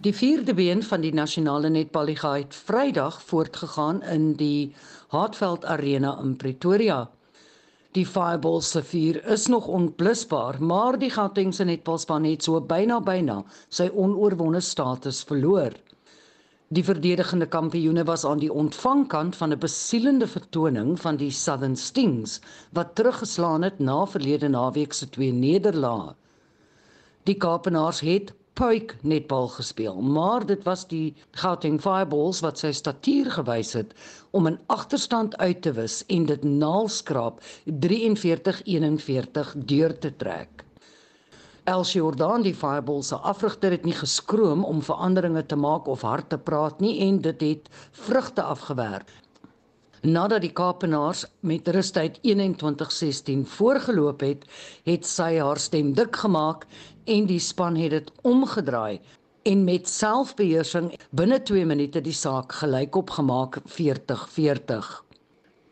[0.03, 4.75] Die vierde been van die nasionale netballiga het Vrydag voortgegaan in die
[5.13, 7.05] Hartveld Arena in Pretoria.
[7.93, 13.35] Die Fireballs se vuur is nog onblusbaar, maar die Gautengse netbalspan het so byna byna
[13.69, 15.75] sy onoorwonde status verloor.
[16.73, 22.39] Die verdedigende kampioene was aan die ontvangkant van 'n besielende vertoning van die Southern Stings
[22.71, 26.15] wat teruggeslaan het na verlede naweek se twee nederlae.
[27.23, 33.31] Die Kaapenaars het puik netbal gespeel, maar dit was die Gauteng Fireballs wat sy statuur
[33.37, 33.93] gewys het
[34.31, 40.63] om 'n agterstand uit te wis en dit naalskraap 43-41 deur te trek.
[41.63, 46.29] Elsie Jordan die Fireballs se afrigter het nie geskroom om veranderinge te maak of hard
[46.29, 49.09] te praat nie en dit het vrugte afgewerp.
[50.03, 54.41] Nadat die Kaapenaars met rustyd 21-16 voorgeloop het,
[54.83, 56.65] het sy haar stem dik gemaak
[57.05, 58.99] en die span het dit omgedraai
[59.43, 64.91] en met selfbeheersing binne 2 minute die saak gelyk opgemaak 40-40.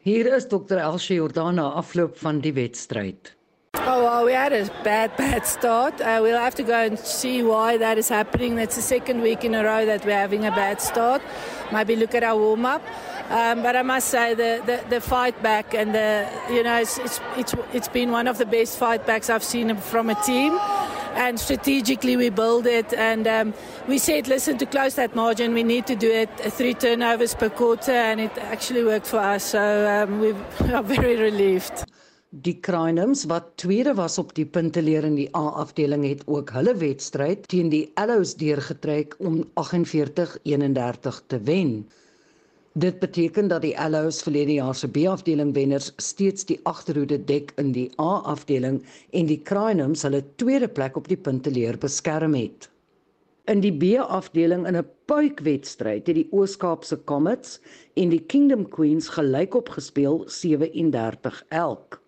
[0.02, 0.80] Hier is Dr.
[0.82, 3.36] Elsie Jordan na afloop van die wedstryd.
[3.74, 6.02] Oh, well, we had a bad, bad start.
[6.02, 8.56] Uh, we'll have to go and see why that is happening.
[8.56, 11.22] That's the second week in a row that we're having a bad start.
[11.72, 12.82] Maybe look at our warm up.
[13.30, 16.98] Um, but I must say the, the, the, fight back and the you know it's,
[16.98, 20.60] it's it's it's been one of the best fight backs I've seen from a team.
[21.16, 23.54] And strategically we build it and um,
[23.88, 27.50] we said listen to close that margin we need to do it three turnovers per
[27.50, 30.32] quarter and it actually worked for us so um, we
[30.74, 31.84] are very relieved.
[32.32, 36.78] Die Crinums wat tweede was op die punteleer in die A afdeling het ook hulle
[36.80, 41.74] wedstryd teen die Allows deurgetrek om 48-31 te wen.
[42.74, 47.52] Dit beteken dat die Allows verlede jaar se B afdeling wenners steeds die agterhoede dek
[47.60, 48.78] in die A afdeling
[49.12, 52.70] en die Crinums hulle tweede plek op die punteleer beskerm het.
[53.52, 57.60] In die B afdeling in 'n puikwedstryd het die Oos-Kaapse Comets
[57.94, 62.01] en die Kingdom Queens gelykop gespeel 37 elk.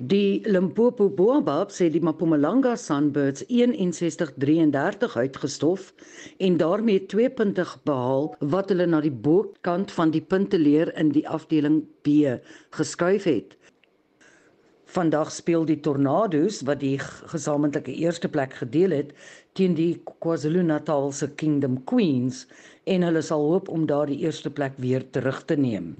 [0.00, 5.90] Die Limpopo Boababs het die Mpumalanga Sunbirds 61-33 uitgestof
[6.38, 11.26] en daarmee 2 punte behaal wat hulle na die bokant van die punteleer in die
[11.28, 12.32] afdeling B
[12.78, 13.58] geskuif het.
[14.88, 16.96] Vandag speel die Tornadoes wat die
[17.34, 19.12] gesamentlike eerste plek gedeel het
[19.52, 22.46] teen die KwaZulu-Natal se Kingdom Queens
[22.88, 25.92] en hulle sal hoop om daardie eerste plek weer terug te neem.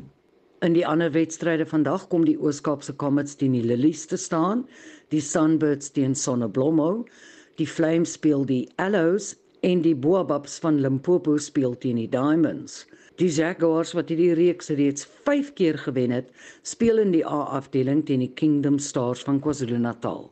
[0.61, 4.67] In die ander wedstryde vandag kom die Oos-Kaapse Comets teen die Lilies te staan,
[5.09, 7.07] die Sunbirds teen Sonneblommo,
[7.57, 9.31] die Flames speel die Allows
[9.65, 12.83] en die Boababs van Limpopo speel teen die Diamonds.
[13.17, 16.29] Die Jaguars wat hierdie reeks reeds 5 keer gewen het,
[16.61, 20.27] speel in die A-afdeling teen die Kingdom Stars van KwaZulu-Natal.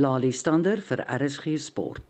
[0.00, 2.07] Lali Stander vir RSG Sport.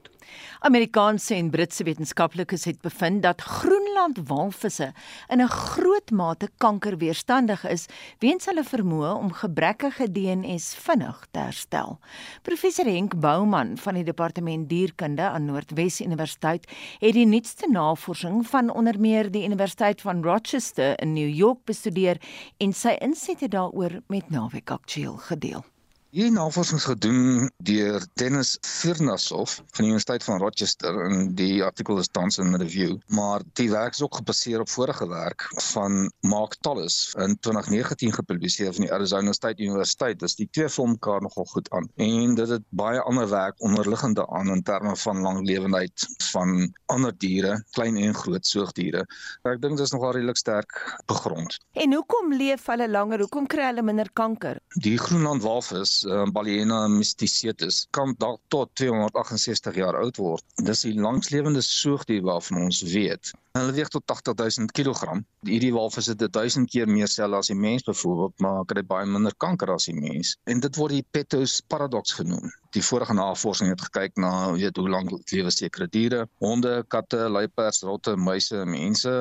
[0.59, 4.93] Amerikaanse en Britse wetenskaplikes het bevind dat Groenland walvisse
[5.29, 7.87] in 'n groot mate kankerweerstandig is
[8.19, 11.99] weens hulle vermoë om gebrekkige DNS vinnig te herstel.
[12.43, 18.71] Professor Henk Bouman van die Departement Dierkunde aan Noordwes Universiteit het die nuutste navorsing van
[18.71, 22.21] onder meer die Universiteit van Rochester in New York bestudeer
[22.57, 25.65] en sy insette daaroor met Naweek Aktueel gedeel.
[26.09, 31.99] Hierdie navorsing is gedoen deur Dennis Firnasov van die Universiteit van Rochester en die artikel
[32.01, 36.57] is tans in review, maar die werk is ook gebaseer op vorige werk van Mark
[36.65, 40.15] Tolles in 2019 gepubliseer van die Arizona State University.
[40.17, 41.91] Dis die twee vir mekaar nogal goed aan.
[42.01, 47.59] En dit het baie ander werk onderliggende aan in terme van langlewendheid van ander diere,
[47.77, 49.05] klein en groot soogdiere.
[49.45, 51.61] Ek dink dit is nogal redelik sterk begrond.
[51.77, 53.29] En hoekom leef hulle langer?
[53.29, 54.65] Hoekom kry hulle minder kanker?
[54.81, 60.45] Die Groenland walvis uh, Balaena mysticetus kan dalk tot 268 jaar oud word.
[60.69, 63.33] Dis die langslewende soogdier waarvan ons weet.
[63.59, 65.19] Hulle weeg tot 80000 kg.
[65.49, 69.35] Hierdie walvis het 1000 keer meer selle as die mens byvoorbeeld, maar kry baie minder
[69.45, 70.37] kanker as die mens.
[70.47, 72.53] En dit word die Petos paradoks genoem.
[72.77, 76.27] Die vorige navorsing het gekyk na weet hoe lank lewe sekere diere.
[76.45, 79.15] Honde, katte, luiperds, rotte, muise, mense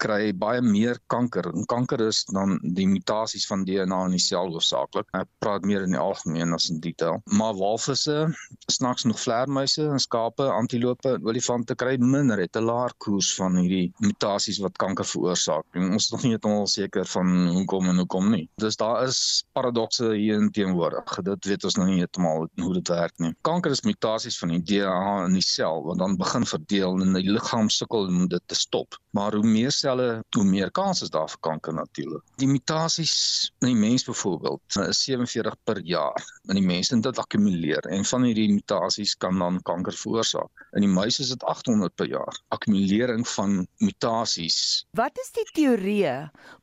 [0.00, 1.50] kry baie meer kanker.
[1.52, 5.08] En kanker is dan die mutasies van DNA in die sel hoofsaaklik.
[5.16, 7.20] Ek praat meer in die algemeen as in detail.
[7.36, 8.16] Maar walvisse,
[8.72, 14.60] snaaks nog vleermuise, skape, antilope, olifante kry minder het 'n laer koers van hierdie mutasies
[14.64, 15.64] wat kanker veroorsaak.
[15.74, 18.48] En ons is nog nie heeltemal seker van hoekom en hoekom nie.
[18.56, 21.22] Dus daar is paradokse hier in teenwoordig.
[21.22, 23.32] Dit weet ons nog nie heeltemal hoe dit werk nie.
[23.46, 27.30] Kanker is mutasies van die DNA in die sel wat dan begin verdeel en die
[27.30, 28.98] liggaam sukkel om dit te stop.
[29.16, 32.22] Maar hoe meer selle, hoe meer kans is daar vir kanker natuurlik.
[32.42, 33.14] Die mutasies
[33.60, 38.06] in die mens byvoorbeeld is 47 per jaar in die mens en dit akkumuleer en
[38.06, 40.66] van hierdie mutasies kan dan kanker veroorsaak.
[40.78, 42.36] In die muis is dit 800 per jaar.
[42.54, 44.84] Akkumulering van mutasies.
[44.96, 45.98] Wat is die teorie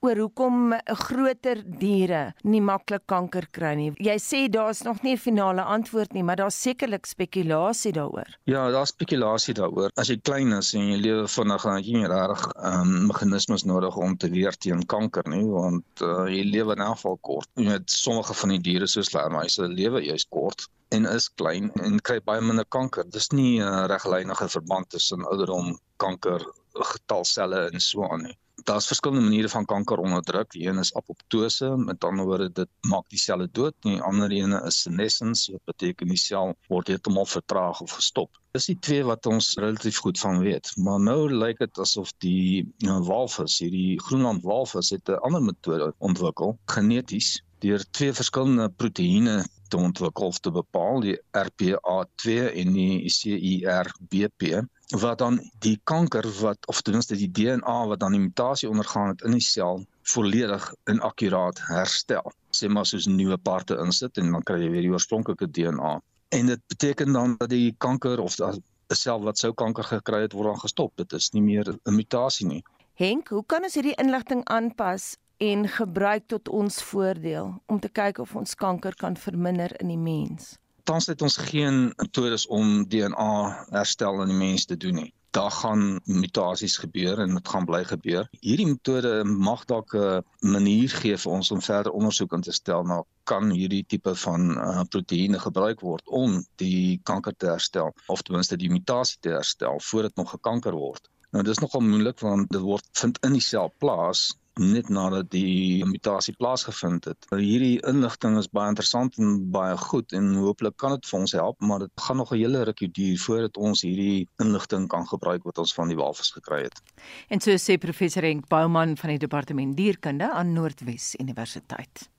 [0.05, 0.71] oor hoekom
[1.07, 3.91] groter diere nie maklik kanker kry nie?
[4.01, 8.29] Jy sê daar's nog nie 'n finale antwoord nie, maar daar's sekerlik spekulasie daaroor.
[8.49, 9.91] Ja, daar's spekulasie daaroor.
[9.95, 13.65] As jy klein is en jy lewe vinnig, dan het jy nie regtig um, meganismes
[13.67, 17.49] nodig om te weer teen kanker nie, want uh, jy lewe in elk geval kort.
[17.55, 21.99] Jy weet sommige van die diere soos vleermuise lewe juis kort en is klein en
[21.99, 23.07] kry baie minder kanker.
[23.11, 26.45] Dis nie 'n uh, reglynige verband tussen ouderdom, kanker,
[26.93, 28.37] getalselle en so aan nie.
[28.67, 30.49] Daar's verskillende maniere van kanker onderdruk.
[30.51, 33.75] Die een is apoptose, met ander woorde dit maak die selle dood.
[33.85, 38.41] Die ander een is senescence, wat beteken die sel word heeltemal vertraag of gestop.
[38.51, 40.73] Dis die twee wat ons relatief goed van weet.
[40.83, 45.93] Maar nou lyk dit asof die uh, walvis, hierdie Groenland walvis het 'n ander metode
[46.11, 53.09] ontwikkel, geneties deur twee verskillende proteïene te ontwikkel of te bepaal, die RPA2 en die
[53.11, 54.63] CIRBP
[54.95, 59.07] wat dan die kanker wat of ten minste die DNA wat dan die mutasie ondergaan
[59.11, 62.31] het in die sel volledig en akkuraat herstel.
[62.55, 65.97] Sê maar soos nuwe parte insit en dan kry jy weer die oorspronklike DNA.
[66.29, 68.63] En dit beteken dan dat die kanker of 'n
[68.95, 70.91] sel wat sou kanker gekry het word dan gestop.
[70.95, 72.63] Dit is nie meer 'n mutasie nie.
[72.93, 78.17] Henk, hoe kan ons hierdie inligting aanpas en gebruik tot ons voordeel om te kyk
[78.23, 80.55] of ons kanker kan verminder in die mens?
[80.87, 85.11] Tans het ons geen metodes om DNA herstel in die mens te doen nie.
[85.35, 88.29] Daar gaan mutasies gebeur en dit gaan bly gebeur.
[88.39, 92.83] Hierdie metode mag dalk 'n manier gee vir ons om verder ondersoek in te stel
[92.83, 98.21] na kan hierdie tipe van uh, proteïene gebruik word om die kanker te herstel of
[98.21, 101.09] ten minste die mutasie te herstel voordat nog gekanker word.
[101.31, 105.85] Nou dis nogal moeilik want dit word vind in die sel plaas net nadat die
[105.85, 107.27] mutasie plaasgevind het.
[107.31, 111.35] Nou, hierdie inligting is baie interessant en baie goed en hooplik kan dit vir ons
[111.39, 115.43] help, maar dit gaan nog 'n hele rukkie duur voordat ons hierdie inligting kan gebruik
[115.43, 116.81] wat ons van die walvis gekry het.
[117.29, 122.09] En so sê professor Henk Bouman van die departement dierkunde aan Noordwes Universiteit.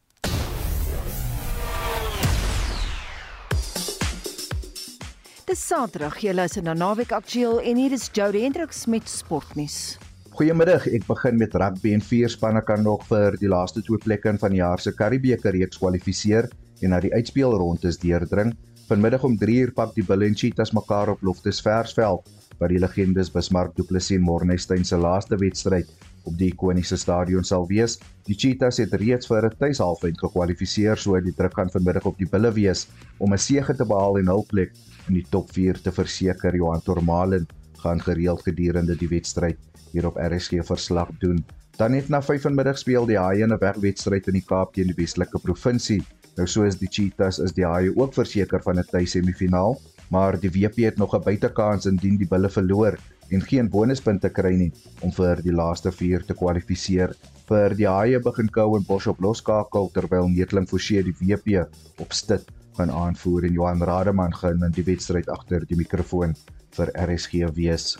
[5.48, 9.96] Dis Saterdag, jy luister na Naweek Aktueel en hier is Jody Hendriks met sportnuus.
[10.38, 14.36] Goeiemiddag, ek begin met rugby en vier spanne kan nog vir die laaste twee plekke
[14.38, 16.46] van die jaar se Karibebeker reeks kwalifiseer
[16.78, 18.52] en na die uitspelrondes deurdring.
[18.86, 22.30] Vanmiddag om 3uur pak die Bulls en Cheetahs mekaar op Loftus Versveld
[22.60, 25.90] waar die legendes Bismarck Du Plessis en Morne Steyn se laaste wedstryd
[26.22, 27.98] op die ikoniese stadion sal wees.
[28.30, 32.30] Die Cheetahs het reeds vir 'n tuishalfeind gekwalifiseer, so die druk gaan vanmiddag op die
[32.30, 32.86] Bulls wees
[33.18, 34.70] om 'n sege te behaal en hul plek
[35.08, 36.54] in die top 4 te verseker.
[36.54, 37.48] Johan Tormalen
[37.82, 39.58] gaan gereeld gedurende die wedstryd
[39.92, 41.44] hier op RSG verslag doen.
[41.78, 45.38] Dan net na 5:00 speel die Haie 'n wegwedstryd in die Kaap teen die Weselike
[45.38, 46.02] provinsie.
[46.36, 50.76] Nou soos die Cheetahs is die Haie ook verseker van 'n tuissemiefinaal, maar die WP
[50.84, 52.98] het nog 'n buitekans indien die Bulle verloor
[53.30, 57.14] en geen bonuspunte kry nie om vir die laaste 4 te kwalifiseer.
[57.48, 61.66] Vir die Haie begin Cowan Bosch op loskakel terwyl Netling Forsie die WP
[61.98, 62.48] op stit
[62.78, 66.34] gaan aanvoer en Johan Rademan gaan in die wedstryd agter die mikrofoon
[66.78, 67.96] vir RSG wees.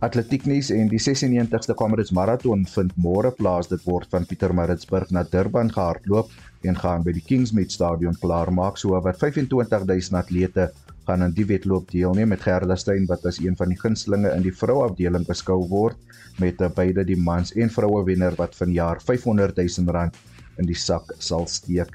[0.00, 3.68] Atletieknuus en die 96ste Comrades Marathon vind môre plaas.
[3.68, 6.30] Dit word van Pietermaritzburg na Durban gehardloop
[6.64, 8.80] en gaan by die Kingsmead Stadion klaarmaak.
[8.80, 10.70] So wat 25000 atlete
[11.04, 14.44] gaan aan die wedloop deelneem met Gerda Steyn wat as een van die gunstelinge in
[14.46, 16.00] die vrouafdeling beskou word
[16.40, 20.16] met beide die mans en vroue wenner wat vanjaar 500000 rand
[20.56, 21.92] in die sak sal steek.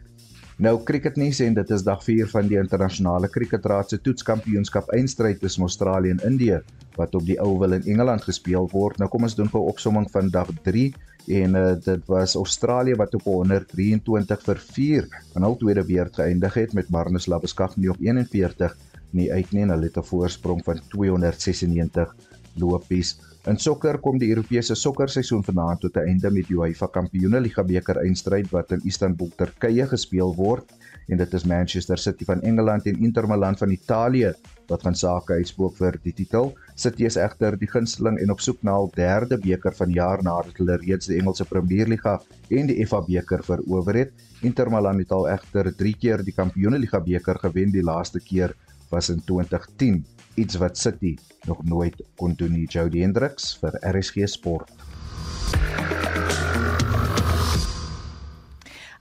[0.56, 5.66] Nou cricketnuus en dit is dag 4 van die internasionale cricketraad se toetskampioenskap eindstryd tussen
[5.68, 6.62] Australië en Indië
[6.96, 9.02] wat op die Oval in Engeland gespeel word.
[9.02, 10.94] Nou kom ons doen 'n opsomming van dag 3
[11.28, 16.54] en uh, dit was Australië wat op 123 vir 4 in hul tweede beurt geëindig
[16.54, 18.78] het met Marnus Labuschagne op 41
[19.12, 22.16] nie uit nie en hulle het 'n voorsprong van 296
[22.56, 23.18] lopies.
[23.46, 28.00] In sokker kom die Europese sokkerseisoen vanaand tot 'n einde met die UEFA Kampioenligga beker
[28.02, 30.74] eindstryd wat in Istanbul, Turkye gespeel word
[31.08, 34.34] en dit is Manchester City van Engeland en Inter Milan van Italië
[34.68, 36.56] wat van sake uitspook vir die titel.
[36.76, 40.58] City is egter die gunsteling en op soek na hul derde beker van jaar nadat
[40.58, 42.20] hulle reeds die Engelse Premierliga
[42.50, 44.12] en die FA beker verower het.
[44.42, 48.56] Inter Milan het al egter 3 keer die Kampioenligga beker gewen, die laaste keer
[48.90, 50.04] was in 2010,
[50.36, 51.18] iets wat City
[51.48, 52.68] nog nooit kon doen nie.
[52.68, 54.72] Jody Hendricks vir RSG Sport.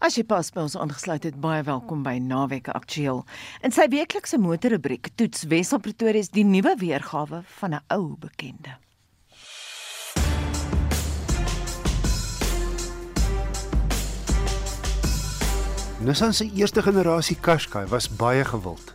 [0.05, 3.23] As jy pas by ons aangesluit het, baie welkom by Naweek Aktueel.
[3.65, 8.77] In sy weeklikse motorrubriek toets Wessel Pretoria die nuwe weergawe van 'n ou bekende.
[16.05, 18.95] Nissan se eerste generasie Qashqai was baie gewild.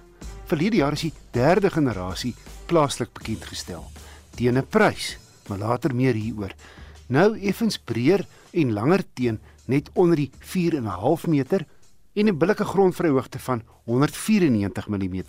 [0.50, 2.32] Verlede jaar is die derde generasie
[2.66, 3.84] plaaslik bekend gestel
[4.34, 6.54] teen 'n prys, maar later meer hieroor.
[7.08, 11.66] Nou effens breër en langer teen net onder die 4.5 meter
[12.16, 15.24] en 'n billike grondvryhoogte van 194 mm.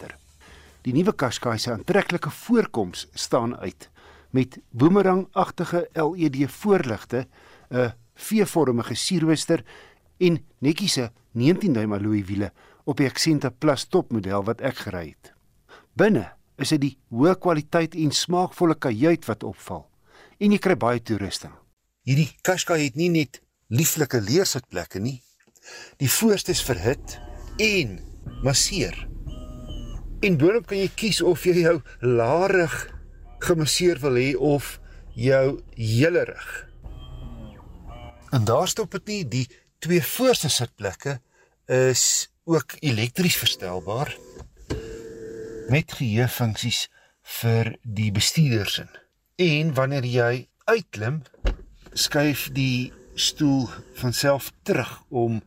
[0.82, 3.90] Die nuwe Qashqai se aantreklike voorkoms staan uit
[4.30, 7.26] met boomerangagtige LED voorligte,
[7.68, 9.64] 'n V-vormige sierrooster
[10.18, 12.52] en netjiese 19 duim alloy wiele
[12.84, 15.32] op die Accenta Plus topmodel wat ek gery het.
[15.98, 19.86] Binne is dit die hoë kwaliteit en smaakvolle kajuit wat opval
[20.40, 21.52] en jy kry baie toerusting.
[22.08, 25.20] Hierdie Qashqai het nie net lieflike leersitplekke nie.
[26.00, 27.18] Die voorste is verhit
[27.60, 27.98] en
[28.44, 28.96] masseer.
[30.24, 32.74] En boonop kan jy kies of jy jou larig
[33.44, 34.78] gemasseer wil hê of
[35.16, 36.50] jou hele rug.
[38.30, 39.46] En daar stop dit nie, die
[39.82, 41.18] twee voorste sitplekke
[41.70, 44.16] is ook elektries verstelbaar
[45.68, 46.88] met geheuefunksies
[47.40, 48.90] vir die bestuurders in.
[49.36, 51.22] En wanneer jy uitklim,
[51.92, 53.68] skuif die stoel
[54.00, 55.42] van self terug om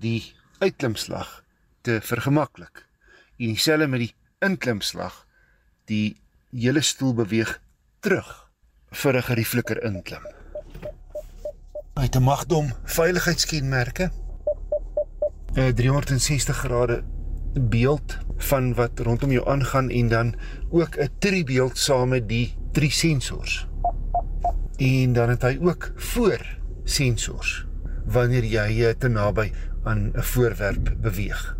[0.00, 1.42] die uitklimslag
[1.80, 2.86] te vergemaklik.
[3.36, 5.24] En dieselfde met die inklimslag.
[5.86, 6.16] Die
[6.50, 7.60] hele stoel beweeg
[8.00, 8.50] terug
[8.90, 10.24] vir 'n geriefliker inklim.
[11.94, 14.10] Het 'n magdom veiligheidskenmerke.
[15.56, 17.02] 'n 360 grade
[17.60, 20.34] beeld van wat rondom jou aangaan en dan
[20.70, 23.66] ook 'n tribeeld saam met die drie sensors.
[24.76, 27.66] En dan het hy ook voor sensors
[28.04, 29.52] wanneer jy te naby
[29.82, 31.56] aan 'n voorwerp beweeg.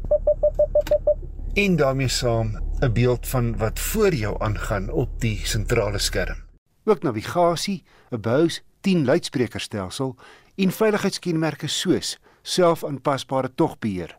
[1.55, 6.45] En daarmee saam 'n beeld van wat voor jou aangaan op die sentrale skerm.
[6.85, 10.17] Ook navigasie, 'n Bose 10 luidsprekerstelsel
[10.55, 14.15] en veiligheidskenmerke soos selfaanpasbare togbeheer,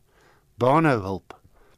[0.59, 1.36] banehulp,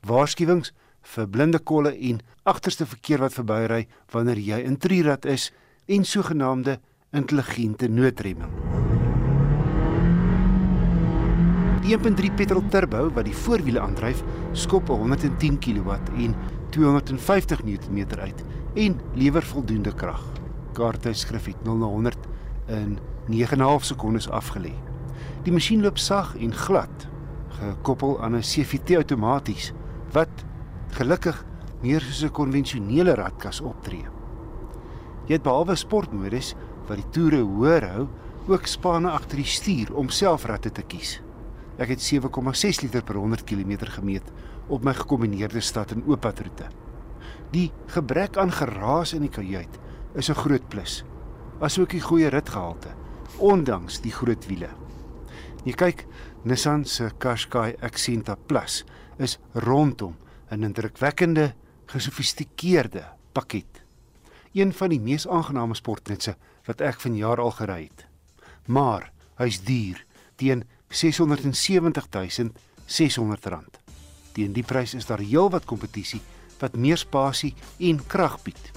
[0.07, 0.73] waarskuwings
[1.13, 5.49] vir blinde kolle en agterste verkeer wat verbyry wanneer jy in trirad is
[5.87, 6.79] en sogenaamde
[7.13, 8.51] intelligente noodremming.
[11.83, 14.21] Die 1.3 petrol turbo wat die voorwiele aandryf,
[14.53, 16.35] skop 110 kW en
[16.75, 18.43] 250 Nm uit
[18.75, 20.21] en lewer voldoende krag.
[20.77, 22.29] Kaarte skrif het 0 na 100
[22.67, 22.99] in
[23.31, 24.75] 9.5 sekondes afgelê.
[25.43, 27.05] Die masjien loop sag en glad,
[27.59, 29.71] gekoppel aan 'n CVT outomaties
[30.11, 30.43] wat
[30.91, 31.45] gelukkig
[31.81, 34.05] meer soos 'n konvensionele radkas optree.
[35.27, 36.55] Jy het behalwe sportmodus
[36.87, 38.07] wat die toere hoër hou,
[38.47, 41.21] ook spanne agter die stuur om selfratte te kies.
[41.77, 44.31] Ek het 7,6 liter per 100 km gemeet
[44.67, 46.67] op my gekombineerde stad en ooppadroete.
[47.51, 49.79] Die gebrek aan geraas in die kajuit
[50.15, 51.03] is 'n groot plus.
[51.59, 52.89] Asook die goeie ritgehalte,
[53.37, 54.69] ondanks die groot wiele.
[55.67, 56.05] Jy kyk,
[56.47, 58.85] Nissan se Qashqai Accenta Plus
[59.19, 60.15] is rondom
[60.51, 61.53] 'n indrukwekkende,
[61.85, 63.03] gesofistikeerde
[63.33, 63.83] pakket.
[64.53, 66.35] Een van die mees aangename sportnutse
[66.65, 68.05] wat ek vanjaar al gery het.
[68.65, 70.05] Maar hy's duur
[70.35, 73.79] teen 670600 rand.
[74.31, 76.21] Teen die prys is daar heelwat kompetisie
[76.59, 78.71] wat meer spasie en krag bied.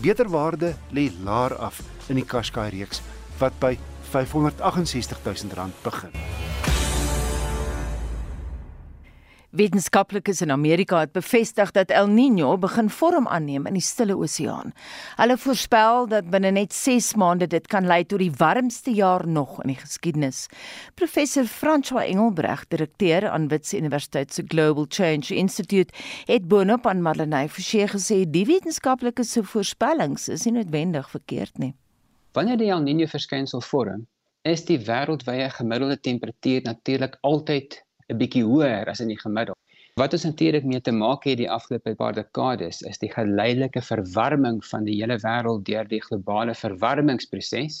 [0.00, 3.02] Beter waarde lê laer af in die Qashqai reeks
[3.38, 3.78] wat by
[4.10, 6.10] 568000 rand begin.
[9.50, 14.74] Wetenskaplikes in Amerika het bevestig dat El Niño begin vorm aanneem in die Stille Oseaan.
[15.16, 19.56] Hulle voorspel dat binne net 6 maande dit kan lei tot die warmste jaar nog
[19.62, 20.44] in die geskiedenis.
[20.94, 25.94] Professor François Engelbreg, direkteur aan Wits Universiteit se Global Change Institute,
[26.28, 31.74] het boonop aan Marlenae Forsie gesê die wetenskaplikes se voorspellings is nie noodwendig verkeerd nie.
[32.38, 34.04] Wanneer die El Niño verskynsel vorm,
[34.46, 37.72] is die wêreldwye gemiddelde temperatuur natuurlik altyd
[38.12, 39.58] 'n bietjie hoër as in die gemiddeld.
[39.98, 44.62] Wat ons natuurlik mee te maak het die afgelope paar dekades is die geleidelike verwarming
[44.70, 47.80] van die hele wêreld deur die globale verwarmingsproses.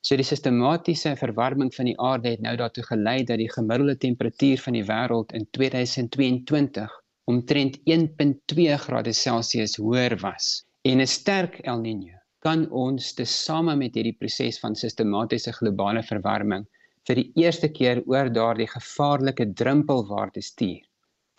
[0.00, 4.62] So die sistematiese verwarming van die aarde het nou daartoe gelei dat die gemiddelde temperatuur
[4.68, 10.62] van die wêreld in 2022 omtrent 1.2 grade Celsius hoër was.
[10.82, 16.64] En 'n sterk El Niño kan ons tesame met hierdie proses van sistematiese globale verwarming
[17.08, 20.82] vir die eerste keer oor daardie gevaarlike drempelwaarde stuur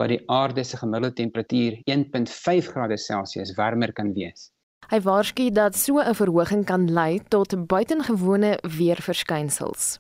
[0.01, 4.49] wat die aarde se gemiddelde temperatuur 1.5 grade Celsius warmer kan wees.
[4.91, 9.99] Hy waarsku dat so 'n verhoging kan lei tot buitengewone weerverskynsels.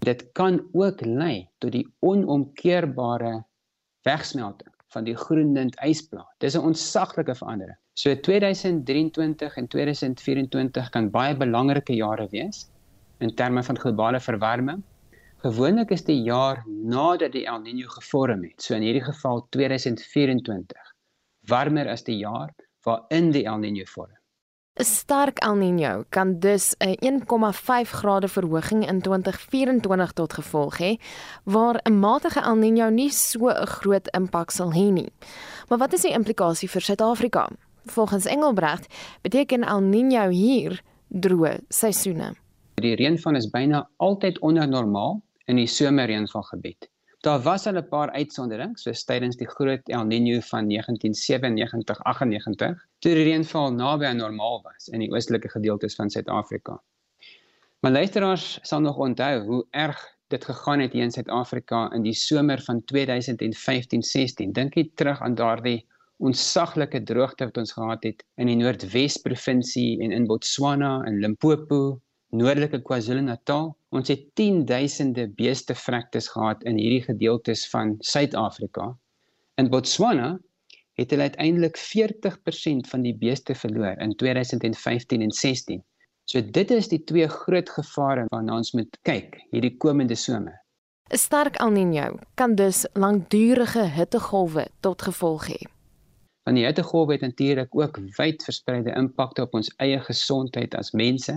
[0.00, 3.44] Dit kan ook lei tot die onomkeerbare
[4.02, 6.34] wegsmelting van die Groenland ysplaat.
[6.38, 7.78] Dis 'n ontsaglike verandering.
[7.96, 12.64] So 2023 en 2024 kan baie belangrike jare wees
[13.22, 14.80] in terme van globale verwarming.
[15.44, 20.90] Gewoonlik is die jaar nadat die El Niño gevorm het, so in hierdie geval 2024,
[21.46, 22.50] warmer as die jaar
[22.82, 24.10] waarin die El Niño vorm.
[24.74, 30.98] 'n Sterk El Niño kan dus 'n 1,5 grade verhoging in 2024 tot gevolg hê,
[31.44, 35.12] waar 'n matige El Niño nie so 'n groot impak sal hê nie.
[35.68, 37.48] Maar wat is die implikasie vir Suid-Afrika?
[37.84, 42.32] Volgens Engelbregt beteken El Niño hier droë seisoene.
[42.80, 46.88] Die reënval is byna altyd onder normaal in die somerreënvalgebied.
[47.24, 53.14] Daar was al 'n paar uitsonderings, soos tydens die groot El Niño van 1997-98, toe
[53.14, 56.82] die reënval naby aan normaal was in die oostelike gedeeltes van Suid-Afrika.
[57.80, 62.14] Maar luisteraars sal nog onthou hoe erg dit gegaan het hier in Suid-Afrika in die
[62.14, 64.52] somer van 2015-16.
[64.52, 65.86] Dink jy terug aan daardie
[66.24, 72.00] onsaglike droogte wat ons gehad het in die Noordwes provinsie en in Botswana en Limpopo,
[72.34, 73.70] noordelike KwaZulu-Natal.
[73.94, 78.90] Ons het 10000de beestevrektes gehad in hierdie gedeeltes van Suid-Afrika.
[79.60, 80.34] In Botswana
[80.98, 85.82] het hulle uiteindelik 40% van die beeste verloor in 2015 en 16.
[86.24, 90.56] So dit is die twee groot gevare waarna ons moet kyk hierdie komende somer.
[91.12, 95.60] 'n Sterk El Niño kan dus langdurige hittegolwe tot gevolg hê.
[96.44, 101.36] Want die hittegolwe het natuurlik ook wyd verspreide impakte op ons eie gesondheid as mense,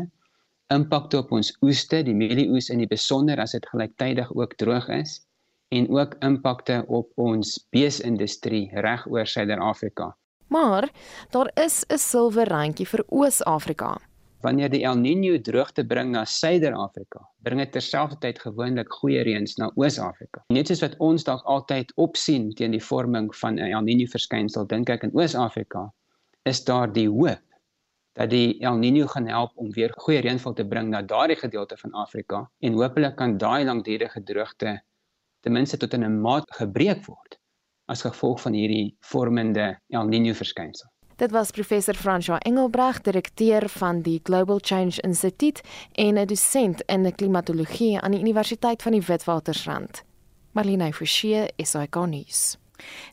[0.73, 5.21] impakte op ons oeste, die mielieoes in die besonder as dit gelyktydig ook droog is
[5.71, 10.13] en ook impakte op ons beesindustrie reg oor Suider-Afrika.
[10.47, 10.89] Maar
[11.31, 13.97] daar is 'n silwer randjie vir Oos-Afrika.
[14.47, 19.67] Wanneer die El Niño droogte bring na Suider-Afrika, bring dit terselfdertyd gewoonlik goeie reëns na
[19.75, 20.45] Oos-Afrika.
[20.55, 24.69] Net soos wat ons dalk altyd opsien teen die vorming van 'n El Niño verskynsel,
[24.71, 25.83] dink ek in Oos-Afrika
[26.45, 27.43] is daar die hoop
[28.15, 31.77] dat die El Niño gaan help om weer goeie reënval te bring na daardie gedeelte
[31.77, 34.79] van Afrika en hopelik kan daai langdurige droogte
[35.43, 37.35] ten minste tot 'n maat gebreek word
[37.87, 40.89] as gevolg van hierdie vormende El Niño verskynsel.
[41.18, 45.61] Dit was professor François Engelbreg, direkteur van die Global Change Institute
[45.91, 50.03] en 'n dosent in klimatologie aan die Universiteit van die Witwatersrand.
[50.51, 52.57] Marlene Forsie, SAK nuus.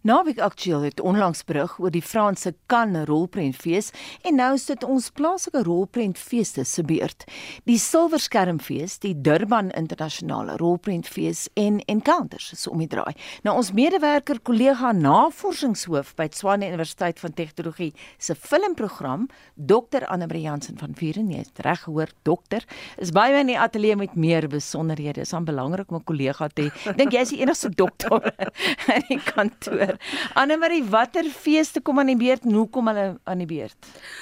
[0.02, 3.90] Naweek Aktueel het onlangs berig oor die Franse Cannes rolprentfees
[4.22, 7.26] en nou is dit ons plaaslike rolprentfeeste se beurt.
[7.68, 13.14] Die Silverskermfees, die Durban Internasionale Rolprentfees en Encounters is om die draai.
[13.42, 20.46] Nou ons medewerker kollega navorsingshoof by Tshwane Universiteit van Tegnologie se filmprogram, Dr Anne Marie
[20.46, 22.64] Jansen van Vuren, jy het reg gehoor, dokter,
[23.02, 25.14] is by my in die ateljee met meer besonderhede.
[25.14, 26.96] Dit is aan belangrik om 'n kollega te hê.
[26.96, 28.34] Dink jy is die enigste dokter
[28.96, 29.20] in die
[29.54, 29.96] kantoor.
[30.40, 33.76] Anne Marie, watter feeste kom aan die beurt en hoe kom hulle aan die beurt?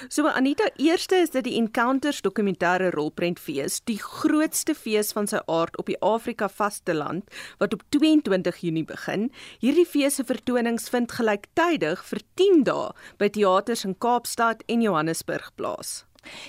[0.08, 5.76] So Anita, eerste is dit die Encounters dokumentêre rolprentfees, die grootste fees van sy aard
[5.78, 7.28] op die Afrika vasteland
[7.58, 9.30] wat op 22 Junie begin.
[9.60, 15.52] Hierdie fees se vertonings vind gelyktydig vir 10 dae by teaters in Kaapstad en Johannesburg
[15.56, 16.02] plaas.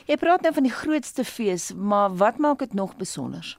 [0.06, 3.56] Jy praat nou van die grootste fees, maar wat maak dit nog besonder?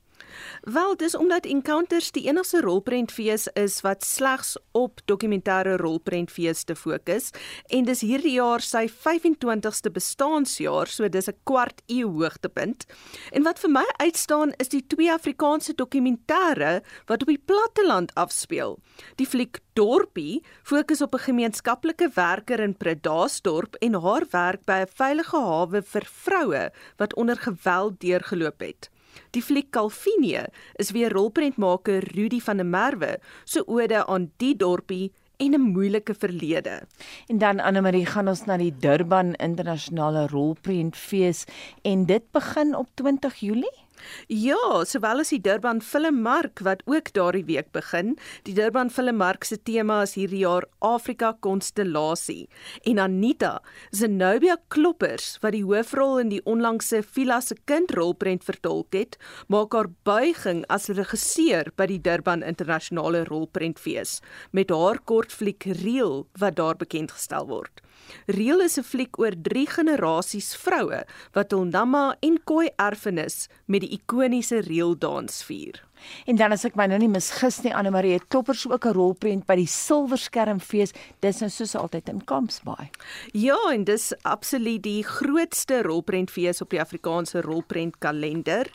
[0.62, 7.30] Wel, dis omdat Encounters die enigste rolprentfees is wat slegs op dokumentêre rolprentfeeste fokus
[7.68, 12.86] en dis hierdie jaar sy 25ste bestaanjaar, so dis 'n kwart eeu hoogtepunt.
[13.32, 18.78] En wat vir my uitstaan is die twee Afrikaanse dokumentêre wat op die platteland afspeel.
[19.16, 24.94] Die fliek Dorpie fokus op 'n gemeenskaplike werker in Predasdorp en haar werk by 'n
[24.94, 28.93] veilige hawe vir vroue wat onder geweld deurgeloop het.
[29.30, 30.46] Die fliek Calvinie
[30.76, 35.60] is weer rolprentmaker Rudy van der Merwe se so ode aan die dorpie en 'n
[35.60, 36.82] moeilike verlede.
[37.26, 41.44] En dan Anne Marie gaan ons na die Durban Internasionale Rolprentfees
[41.82, 43.83] en dit begin op 20 Julie.
[44.28, 48.14] Ja, sowel as die Durban Filmmark wat ook daardie week begin.
[48.46, 52.48] Die Durban Filmmark se tema is hierdie jaar Afrika Konstellasie.
[52.84, 58.94] En Anita Zenobia Kloppers wat die hoofrol in die onlangse Vila se kind rolprent vertolk
[58.96, 64.20] het, maak haar buiging as regisseur by die Durban Internasionale Rolprentfees
[64.52, 67.84] met haar kortfliek Reel wat daar bekend gestel word.
[68.26, 71.00] Reel is 'n fliek oor drie generasies vroue
[71.36, 75.82] wat hul namma en koi erfenis met die ikoniese reeldans vier.
[76.28, 79.46] En dan as ek my nou nie misgis nie, Anne Marie Toppers ook 'n rolprent
[79.46, 80.92] by die Silverskermfees.
[81.20, 82.90] Dis nou soos altyd in Kampsbaai.
[83.32, 88.66] Ja, en dis absoluut die grootste rolprentfees op die Afrikaanse rolprentkalender.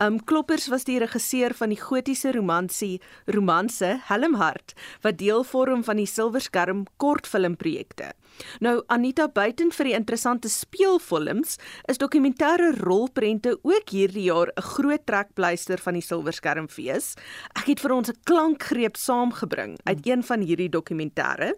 [0.00, 5.96] Um Kloppers was die regisseur van die gotiese romansie Romanse Helmhart wat deel vorm van
[5.96, 8.12] die Silverskerm kortfilmprojekte.
[8.60, 11.56] Nou Anita buiten vir die interessante speelfilms
[11.90, 17.14] is dokumentêre rolprente ook hierdie jaar 'n groot trekpleister van die Silverskermfees.
[17.58, 21.54] Ek het vir ons 'n klankgreep saamgebring uit een van hierdie dokumentêre.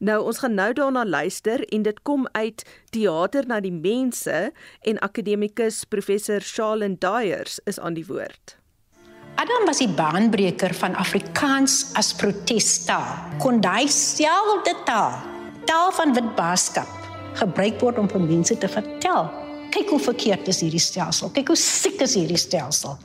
[0.00, 4.98] Nou ons gaan nou daarna luister en dit kom uit Theater na die Mense en
[4.98, 8.56] akademikus professor Charlene Dyers is aan die woord.
[9.34, 13.38] Adam was die baanbreker van Afrikaans as protestaal.
[13.38, 15.39] Kon hy selfde taal
[15.70, 16.88] taal van wit baaskap
[17.38, 19.28] gebruik word om vir mense te vertel.
[19.70, 21.30] Kyk hoe verkeerd is hierdie stelsel.
[21.30, 22.96] Kyk hoe siek is hierdie stelsel.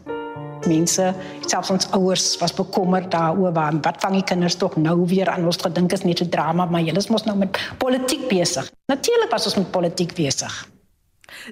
[0.66, 1.12] Mense,
[1.46, 5.46] selfs ons ouers was bekommerd daaroor waar wat vang die kinders tog nou weer aan
[5.46, 8.72] ons gedink is net 'n drama, maar julle is mos nou met politiek besig.
[8.90, 10.75] Natuurlik was ons met politiek besig.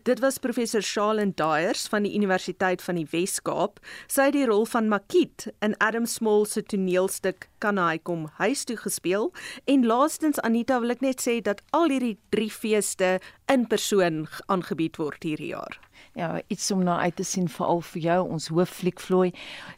[0.01, 3.77] Dit was professor Charlene Dyers van die Universiteit van die Wes-Kaap.
[4.09, 8.65] Sy het die rol van Makiet in Adam Small se toneelstuk Kan hy kom huis
[8.67, 9.29] toe gespeel
[9.71, 14.97] en laastens Anita wil ek net sê dat al hierdie drie feeste in persoon aangebied
[14.97, 15.79] word hierdie jaar
[16.13, 19.31] ja, iets om na uit te sien veral vir jou ons hooffliekvloei.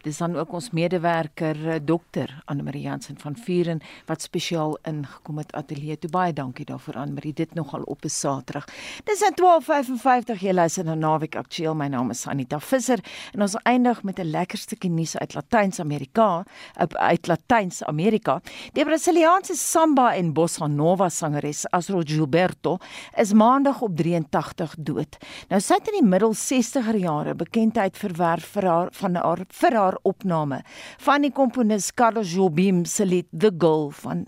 [0.04, 5.40] Dis dan ook ons medewerker eh, dokter Anne Marie Jansen van Vuren wat spesiaal ingekom
[5.40, 5.98] het ateljee.
[6.00, 7.34] Toe baie dankie daarvoor Anne Marie.
[7.34, 8.68] Dit nogal op 'n Saterdag.
[9.04, 11.76] Dis aan 12:55 jy luister na Naweek Aktueel.
[11.76, 13.00] My naam is Anita Visser
[13.34, 16.44] en ons eindig met 'n lekker stukkie nuus uit Latyns-Amerika,
[16.92, 18.42] uit Latyns-Amerika.
[18.74, 22.78] Die Brasiliaanse samba en bossa nova sangeres Astro Gilberto
[23.18, 25.18] is maandag op 83 dood.
[25.48, 29.78] Nou sy het in die middel 60er jare bekendheid verwerf vir haar van haar vir
[29.80, 30.60] haar opname
[31.06, 34.26] van die komponis Carlos Jobim se lied The Girl van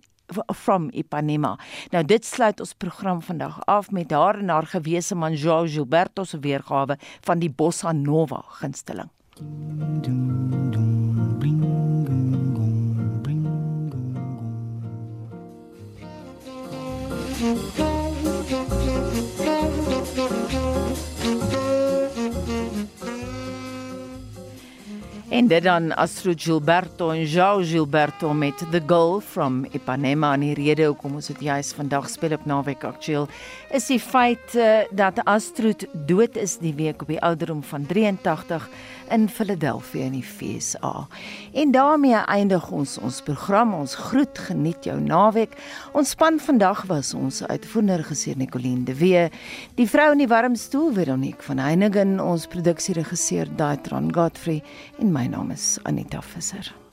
[0.55, 1.55] from Ipanema.
[1.91, 6.23] Nou dit sluit ons program vandag af met haar en haar gewese man João Gilberto
[6.23, 6.97] se weergawe
[7.27, 9.11] van die bossa nova gunsteling.
[9.35, 10.37] Dum, dum,
[25.27, 30.33] En dit dan Astro Gilberto en João Gilberto met The Girl from Ipanema.
[30.33, 33.27] En die rede hoekom ons dit juis vandag speel op Naweek Aktueel
[33.75, 35.73] is die feit uh, dat Astro
[36.07, 38.69] dood is die week op die ouderdom van 83
[39.11, 41.07] in Philadelphia in die FSA.
[41.53, 43.73] En daarmee eindig ons ons program.
[43.73, 45.57] Ons groet geniet jou naweek.
[45.93, 49.27] Ons span vandag was ons uitvoerende regisseur Nicoline de Wee,
[49.75, 54.63] die vrou in die warm stoel Veronique van Heiningen, ons produksieregisseur Daitron Godfrey
[54.99, 56.86] en my naam is Anita Visser.